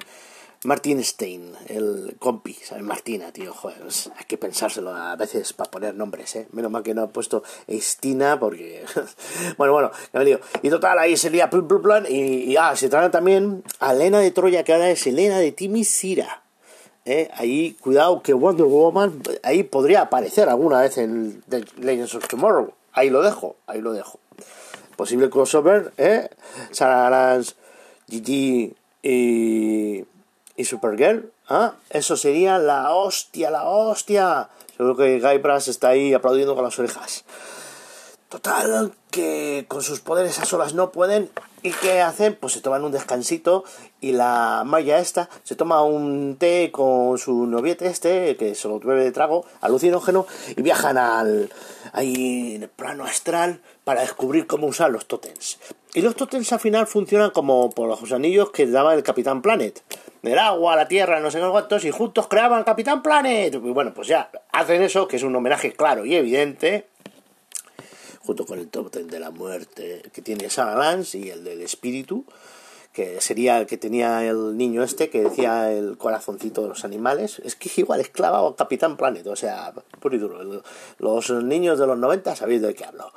Martin 0.66 1.04
Stein, 1.04 1.54
el 1.68 2.16
compi, 2.20 2.54
¿sabes? 2.54 2.84
Martina, 2.84 3.32
tío, 3.32 3.54
joder, 3.54 3.78
hay 4.16 4.26
que 4.26 4.38
pensárselo 4.38 4.96
a 4.96 5.16
veces 5.16 5.52
para 5.54 5.70
poner 5.70 5.96
nombres, 5.96 6.36
¿eh? 6.36 6.48
Menos 6.52 6.72
mal 6.72 6.84
que 6.84 6.94
no 6.94 7.04
ha 7.04 7.08
puesto 7.08 7.44
Estina, 7.68 8.40
porque... 8.40 8.86
bueno, 9.58 9.74
bueno, 9.74 9.92
ya 10.14 10.20
me 10.20 10.26
digo. 10.26 10.40
Y 10.62 10.70
total, 10.70 11.00
ahí 11.00 11.18
se 11.18 11.30
lía 11.30 11.50
plum, 11.50 11.68
plum, 11.68 12.06
y, 12.08 12.56
ah, 12.56 12.76
se 12.76 12.88
trata 12.88 13.12
también 13.12 13.64
a 13.80 13.94
Elena 13.94 14.20
de 14.20 14.32
Troya, 14.32 14.64
que 14.64 14.74
ahora 14.74 14.90
es 14.90 15.06
Elena 15.06 15.40
de 15.40 15.52
Timisira. 15.52 16.44
¿eh? 17.06 17.30
Ahí, 17.36 17.76
cuidado, 17.82 18.22
que 18.22 18.34
Wonder 18.34 18.66
Woman 18.66 19.22
ahí 19.44 19.64
podría 19.64 20.04
aparecer 20.04 20.48
alguna 20.48 20.82
vez 20.82 20.98
en 20.98 21.44
The 21.50 21.66
Legends 21.78 22.16
of 22.16 22.28
Tomorrow. 22.28 22.74
Ahí 22.94 23.10
lo 23.10 23.22
dejo, 23.22 23.58
ahí 23.68 23.82
lo 23.82 23.92
dejo. 23.92 24.20
Posible 24.96 25.30
crossover, 25.30 25.92
¿eh? 25.98 26.30
Sarah 26.72 27.10
Lance, 27.10 27.56
Gigi 28.08 28.76
y 29.02 30.06
y 30.56 30.66
Supergirl, 30.66 31.32
¿ah? 31.50 31.74
Eso 31.90 32.16
sería 32.16 32.58
la 32.60 32.92
hostia, 32.94 33.50
la 33.50 33.64
hostia. 33.64 34.50
Seguro 34.78 34.96
que 34.96 35.20
Guy 35.20 35.38
Brass 35.40 35.68
está 35.68 35.90
ahí 35.90 36.14
aplaudiendo 36.14 36.56
con 36.56 36.64
las 36.64 36.78
orejas. 36.78 37.26
Total, 38.30 38.92
que 39.12 39.66
con 39.68 39.84
sus 39.84 40.00
poderes 40.00 40.40
a 40.40 40.46
solas 40.46 40.74
no 40.74 40.92
pueden. 40.92 41.30
¿Y 41.62 41.72
qué 41.72 42.02
hacen? 42.02 42.36
Pues 42.36 42.54
se 42.54 42.62
toman 42.62 42.84
un 42.84 42.92
descansito 42.92 43.64
y 44.02 44.12
la 44.12 44.64
Maya 44.66 45.00
esta 45.00 45.30
se 45.44 45.56
toma 45.56 45.82
un 45.84 46.36
té 46.38 46.72
con 46.72 47.18
su 47.18 47.46
noviete 47.46 47.86
este, 47.86 48.36
que 48.36 48.54
se 48.54 48.68
lo 48.68 48.80
bebe 48.80 49.04
de 49.04 49.12
trago, 49.12 49.46
alucinógeno, 49.62 50.26
y 50.58 50.62
viajan 50.62 50.98
al, 50.98 51.52
ahí 51.94 52.56
en 52.56 52.64
el 52.64 52.70
plano 52.70 53.06
astral 53.06 53.62
para 53.84 54.02
descubrir 54.02 54.46
cómo 54.46 54.68
usar 54.68 54.92
los 54.92 55.06
totems. 55.06 55.60
Y 55.94 56.02
los 56.02 56.16
totems 56.16 56.52
al 56.52 56.60
final 56.60 56.88
funcionan 56.88 57.30
como 57.32 57.70
por 57.70 57.88
los 57.88 58.12
anillos 58.12 58.50
que 58.50 58.68
daba 58.68 58.94
el 58.94 59.04
Capitán 59.04 59.42
Planet 59.42 59.82
del 60.24 60.40
agua, 60.40 60.76
la 60.76 60.88
tierra, 60.88 61.20
no 61.20 61.30
sé 61.30 61.40
qué 61.40 61.48
cuántos, 61.50 61.84
y 61.86 61.92
juntos 61.92 62.28
creaban 62.28 62.64
Capitán 62.64 63.04
Planet. 63.04 63.54
Y 63.54 63.58
bueno, 63.58 63.94
pues 63.94 64.08
ya 64.08 64.32
hacen 64.52 64.82
eso, 64.82 65.08
que 65.08 65.18
es 65.18 65.24
un 65.24 65.36
homenaje 65.36 65.74
claro 65.74 66.06
y 66.06 66.16
evidente, 66.16 66.88
junto 68.22 68.46
con 68.46 68.58
el 68.58 68.70
top 68.70 68.90
ten 68.90 69.08
de 69.08 69.20
la 69.20 69.32
muerte 69.32 70.02
que 70.14 70.22
tiene 70.22 70.50
Sarah 70.50 70.78
Lance 70.78 71.18
y 71.20 71.30
el 71.30 71.44
del 71.44 71.62
espíritu, 71.62 72.26
que 72.94 73.20
sería 73.20 73.60
el 73.60 73.68
que 73.68 73.78
tenía 73.78 74.24
el 74.24 74.56
niño 74.56 74.82
este, 74.82 75.10
que 75.10 75.24
decía 75.24 75.74
el 75.74 75.98
corazoncito 75.98 76.62
de 76.62 76.70
los 76.70 76.86
animales. 76.86 77.42
Es 77.44 77.56
que 77.58 77.70
igual 77.82 78.00
es 78.00 78.10
clavado 78.10 78.48
a 78.48 78.56
Capitán 78.56 78.96
Planet, 78.96 79.28
o 79.28 79.36
sea, 79.36 79.74
puro 80.00 80.16
y 80.16 80.20
duro. 80.20 80.64
Los 81.00 81.30
niños 81.32 81.80
de 81.80 81.88
los 81.88 81.98
90 81.98 82.38
sabéis 82.38 82.62
de 82.62 82.74
qué 82.74 82.86
hablo. 82.86 83.12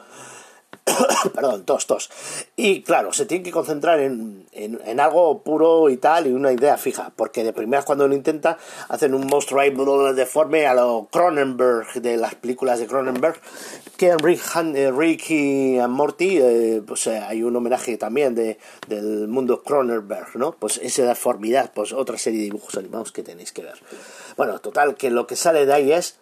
Perdón, 1.35 1.65
tos, 1.65 1.87
tos. 1.87 2.11
Y 2.55 2.83
claro, 2.83 3.13
se 3.13 3.27
tiene 3.27 3.43
que 3.43 3.51
concentrar 3.51 3.99
en, 4.01 4.47
en, 4.53 5.01
algo 5.01 5.43
puro 5.43 5.91
y 5.91 5.97
tal, 5.97 6.27
y 6.27 6.33
una 6.33 6.53
idea 6.53 6.77
fija, 6.77 7.13
porque 7.15 7.43
de 7.43 7.53
primeras 7.53 7.85
cuando 7.85 8.07
lo 8.07 8.15
intenta, 8.15 8.59
hacen 8.89 9.15
un 9.15 9.27
monstruo 9.27 9.63
deforme 10.15 10.67
a 10.67 10.75
lo 10.75 11.09
Cronenberg, 11.11 12.01
de 12.01 12.17
las 12.17 12.35
películas 12.37 12.79
de 12.79 12.87
Cronenberg, 12.87 13.41
que 13.97 14.11
en 14.11 14.19
Rick, 14.19 14.41
eh, 14.75 14.93
Rick 14.93 15.31
y 15.31 15.79
Morty, 15.89 16.39
eh, 16.39 16.83
pues 16.87 17.07
eh, 17.09 17.19
hay 17.19 17.43
un 17.43 17.57
homenaje 17.57 17.97
también 17.97 18.35
de, 18.35 18.59
del 18.87 19.27
mundo 19.27 19.63
Cronenberg, 19.63 20.37
¿no? 20.37 20.53
Pues 20.53 20.79
esa 20.79 21.05
deformidad, 21.05 21.73
pues 21.75 21.93
otra 21.93 22.17
serie 22.17 22.39
de 22.39 22.45
dibujos 22.45 22.77
animados 22.77 23.11
que 23.11 23.23
tenéis 23.23 23.53
que 23.53 23.63
ver. 23.63 23.79
Bueno, 24.37 24.59
total, 24.61 24.95
que 24.95 25.11
lo 25.11 25.27
que 25.27 25.35
sale 25.35 25.67
de 25.67 25.73
ahí 25.73 25.93
es 25.93 26.19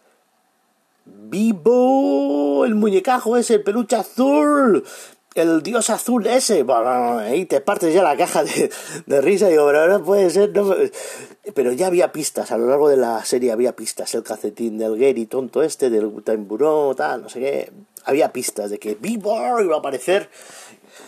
¡Vivo! 1.04 2.64
El 2.64 2.74
muñecajo 2.74 3.36
ese, 3.36 3.54
el 3.54 3.62
peluche 3.62 3.96
azul. 3.96 4.84
El 5.34 5.62
dios 5.62 5.90
azul 5.90 6.26
ese. 6.26 6.62
Bueno, 6.62 7.18
ahí 7.18 7.44
te 7.44 7.60
partes 7.60 7.92
ya 7.92 8.02
la 8.02 8.16
caja 8.16 8.44
de, 8.44 8.70
de 9.06 9.20
risa 9.20 9.48
digo, 9.48 9.66
pero 9.66 9.88
no 9.88 10.04
puede 10.04 10.30
ser. 10.30 10.52
Pero 11.54 11.72
ya 11.72 11.88
había 11.88 12.12
pistas, 12.12 12.52
a 12.52 12.58
lo 12.58 12.68
largo 12.68 12.88
de 12.88 12.96
la 12.96 13.24
serie 13.24 13.52
había 13.52 13.74
pistas. 13.74 14.14
El 14.14 14.22
cacetín 14.22 14.78
del 14.78 14.96
Gary 14.96 15.26
tonto 15.26 15.62
este, 15.62 15.90
del 15.90 16.06
Bureau, 16.06 16.94
tal, 16.94 17.22
no 17.22 17.28
sé 17.28 17.40
qué. 17.40 17.72
Había 18.04 18.32
pistas 18.32 18.70
de 18.70 18.78
que 18.78 18.94
Vivo 18.94 19.60
iba 19.60 19.76
a 19.76 19.78
aparecer 19.78 20.28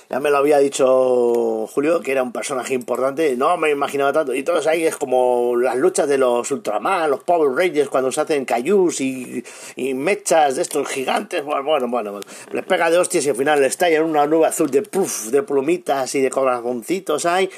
ya 0.09 0.21
me 0.21 0.31
lo 0.31 0.37
había 0.37 0.59
dicho 0.59 1.67
Julio, 1.67 2.01
que 2.01 2.13
era 2.13 2.23
un 2.23 2.33
personaje 2.33 2.75
importante, 2.75 3.37
no 3.37 3.57
me 3.57 3.71
imaginaba 3.71 4.13
tanto. 4.13 4.35
Y 4.35 4.43
todos 4.43 4.67
ahí 4.67 4.85
es 4.85 4.97
como 4.97 5.57
las 5.57 5.77
luchas 5.77 6.09
de 6.09 6.19
los 6.19 6.51
Ultraman, 6.51 7.11
los 7.11 7.25
Power 7.25 7.57
Rangers, 7.57 7.89
cuando 7.89 8.13
se 8.13 8.21
hacen 8.21 8.45
cayús 8.45 9.01
y, 9.01 9.43
y 9.75 9.95
mechas 9.95 10.57
de 10.57 10.63
estos 10.63 10.89
gigantes. 10.89 11.43
Bueno, 11.45 11.65
bueno, 11.65 11.89
bueno, 11.89 12.21
les 12.53 12.65
pega 12.65 12.91
de 12.91 12.99
hostias 12.99 13.27
y 13.27 13.31
al 13.31 13.37
final 13.37 13.61
les 13.61 13.77
en 13.83 14.03
una 14.03 14.27
nube 14.27 14.47
azul 14.47 14.71
de 14.71 14.83
puff, 14.83 15.27
de 15.27 15.43
plumitas 15.43 16.15
y 16.15 16.21
de 16.21 16.31
corazoncitos 16.31 17.27
hay. 17.27 17.51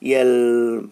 Y 0.00 0.14
el. 0.14 0.90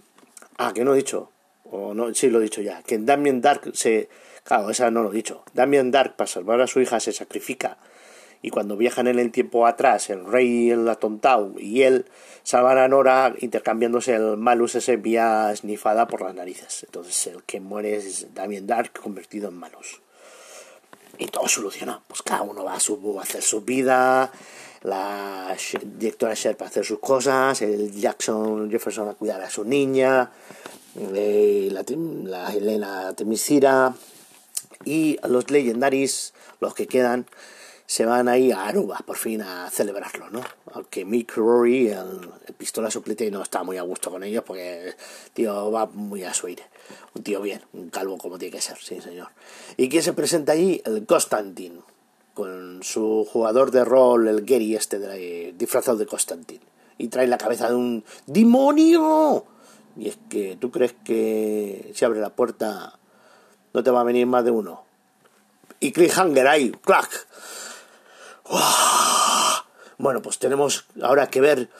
Ah, 0.58 0.72
que 0.74 0.84
no 0.84 0.94
he 0.94 0.96
dicho. 0.96 1.30
O 1.70 1.94
no, 1.94 2.12
sí 2.14 2.28
lo 2.28 2.40
he 2.40 2.42
dicho 2.42 2.60
ya. 2.60 2.82
Que 2.82 2.98
Damien 2.98 3.40
Dark 3.40 3.70
se. 3.74 4.08
Claro, 4.42 4.70
esa 4.70 4.90
no 4.90 5.02
lo 5.02 5.12
he 5.12 5.16
dicho. 5.16 5.42
Damien 5.54 5.90
Dark, 5.90 6.16
para 6.16 6.28
salvar 6.28 6.60
a 6.60 6.66
su 6.66 6.80
hija, 6.80 7.00
se 7.00 7.12
sacrifica 7.12 7.78
y 8.44 8.50
cuando 8.50 8.76
viajan 8.76 9.06
en 9.06 9.18
el 9.18 9.32
tiempo 9.32 9.66
atrás, 9.66 10.10
el 10.10 10.26
rey, 10.26 10.70
el 10.70 10.86
atontao 10.86 11.54
y 11.58 11.80
él 11.80 12.04
salvan 12.42 12.76
a 12.76 12.86
Nora 12.88 13.34
intercambiándose 13.40 14.14
el 14.16 14.36
malus 14.36 14.74
ese 14.74 14.98
vía 14.98 15.50
snifada 15.56 16.06
por 16.06 16.20
las 16.20 16.34
narices. 16.34 16.84
Entonces 16.84 17.26
el 17.28 17.42
que 17.44 17.60
muere 17.60 17.96
es 17.96 18.34
Damien 18.34 18.66
Dark 18.66 18.92
convertido 19.00 19.48
en 19.48 19.54
malus. 19.54 20.02
Y 21.16 21.28
todo 21.28 21.48
soluciona. 21.48 22.02
Pues 22.06 22.20
cada 22.20 22.42
uno 22.42 22.64
va 22.64 22.74
a, 22.74 22.80
su, 22.80 23.18
a 23.18 23.22
hacer 23.22 23.40
su 23.40 23.62
vida, 23.62 24.30
la 24.82 25.56
directora 25.82 26.34
Sherp 26.34 26.60
a 26.60 26.66
hacer 26.66 26.84
sus 26.84 26.98
cosas, 26.98 27.62
el 27.62 27.92
Jackson 27.92 28.70
Jefferson 28.70 29.08
a 29.08 29.14
cuidar 29.14 29.40
a 29.40 29.48
su 29.48 29.64
niña, 29.64 30.30
eh, 31.14 31.70
la, 31.72 31.82
la 32.28 32.52
Helena 32.52 33.14
Temisira 33.14 33.94
y 34.84 35.16
los 35.26 35.50
legendaris, 35.50 36.34
los 36.60 36.74
que 36.74 36.86
quedan, 36.86 37.24
se 37.94 38.06
van 38.06 38.26
ahí 38.26 38.50
a 38.50 38.66
Aruba 38.66 38.98
por 39.06 39.16
fin 39.16 39.40
a 39.40 39.70
celebrarlo, 39.70 40.28
¿no? 40.28 40.42
Aunque 40.72 41.04
Mick 41.04 41.36
Rory, 41.36 41.90
el, 41.90 42.28
pistola 42.58 42.90
suplente, 42.90 43.30
no 43.30 43.40
está 43.40 43.62
muy 43.62 43.78
a 43.78 43.82
gusto 43.82 44.10
con 44.10 44.24
ellos 44.24 44.42
porque 44.44 44.96
tío 45.32 45.70
va 45.70 45.86
muy 45.86 46.24
a 46.24 46.34
su 46.34 46.48
aire. 46.48 46.64
Un 47.14 47.22
tío 47.22 47.40
bien, 47.40 47.62
un 47.72 47.90
calvo 47.90 48.18
como 48.18 48.36
tiene 48.36 48.56
que 48.56 48.60
ser, 48.60 48.78
sí 48.78 49.00
señor. 49.00 49.28
¿Y 49.76 49.88
quién 49.88 50.02
se 50.02 50.12
presenta 50.12 50.50
allí? 50.50 50.82
El 50.84 51.06
Constantin, 51.06 51.82
con 52.34 52.82
su 52.82 53.28
jugador 53.32 53.70
de 53.70 53.84
rol, 53.84 54.26
el 54.26 54.44
Gary 54.44 54.74
este, 54.74 54.98
de 54.98 55.54
disfrazado 55.56 55.96
de 55.96 56.06
Constantin. 56.06 56.62
Y 56.98 57.06
trae 57.06 57.28
la 57.28 57.38
cabeza 57.38 57.68
de 57.68 57.76
un 57.76 58.04
demonio. 58.26 59.44
Y 59.96 60.08
es 60.08 60.18
que 60.28 60.56
tú 60.60 60.72
crees 60.72 60.96
que 61.04 61.92
si 61.94 62.04
abre 62.04 62.18
la 62.18 62.34
puerta 62.34 62.98
no 63.72 63.84
te 63.84 63.92
va 63.92 64.00
a 64.00 64.04
venir 64.04 64.26
más 64.26 64.44
de 64.44 64.50
uno. 64.50 64.82
Y 65.78 65.92
cliffhanger 65.92 66.48
ahí, 66.48 66.72
bueno, 69.98 70.22
pues 70.22 70.38
tenemos 70.38 70.86
ahora 71.02 71.28
que 71.28 71.40
ver 71.40 71.70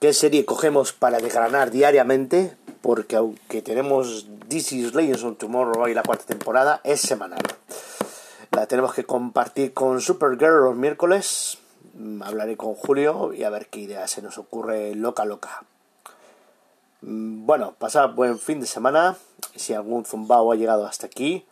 qué 0.00 0.12
serie 0.12 0.44
cogemos 0.44 0.92
para 0.92 1.18
desgranar 1.18 1.70
diariamente, 1.70 2.56
porque 2.82 3.16
aunque 3.16 3.62
tenemos 3.62 4.26
This 4.48 4.72
is 4.72 4.94
Legends 4.94 5.22
on 5.22 5.36
Tomorrow 5.36 5.88
y 5.88 5.94
la 5.94 6.02
cuarta 6.02 6.24
temporada, 6.24 6.80
es 6.84 7.00
semanal. 7.00 7.42
La 8.52 8.66
tenemos 8.66 8.94
que 8.94 9.04
compartir 9.04 9.72
con 9.72 10.00
Supergirl 10.00 10.64
los 10.64 10.76
miércoles. 10.76 11.58
Mm, 11.94 12.22
hablaré 12.22 12.56
con 12.56 12.74
Julio 12.74 13.32
y 13.32 13.44
a 13.44 13.50
ver 13.50 13.68
qué 13.68 13.80
idea 13.80 14.08
se 14.08 14.22
nos 14.22 14.38
ocurre 14.38 14.94
loca 14.96 15.24
loca. 15.24 15.62
Mm, 17.02 17.46
bueno, 17.46 17.74
pasad 17.78 18.10
buen 18.10 18.38
fin 18.38 18.60
de 18.60 18.66
semana. 18.66 19.16
Si 19.54 19.72
algún 19.72 20.04
zumbao 20.04 20.50
ha 20.50 20.56
llegado 20.56 20.86
hasta 20.86 21.06
aquí, 21.06 21.46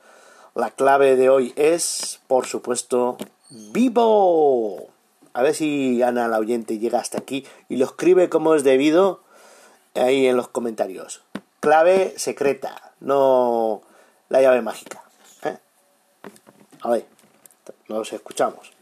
la 0.55 0.71
clave 0.71 1.15
de 1.15 1.31
hoy 1.31 1.53
es, 1.55 2.21
por 2.27 2.47
supuesto, 2.47 3.17
vivo. 3.51 4.89
A 5.33 5.43
ver 5.43 5.55
si 5.55 6.03
Ana 6.03 6.29
la 6.29 6.39
oyente 6.39 6.79
llega 6.79 6.99
hasta 6.99 7.19
aquí 7.19 7.47
y 7.69 7.77
lo 7.77 7.85
escribe 7.85 8.29
como 8.29 8.55
es 8.55 8.65
debido 8.65 9.23
ahí 9.95 10.27
en 10.27 10.37
los 10.37 10.49
comentarios. 10.49 11.23
Clave 11.61 12.15
secreta, 12.17 12.93
no 13.01 13.83
la 14.29 14.43
llave 14.43 14.63
mágica. 14.63 15.03
¿eh? 15.45 15.59
A 16.83 16.91
ver, 16.91 17.07
nos 17.89 18.13
escuchamos. 18.13 18.73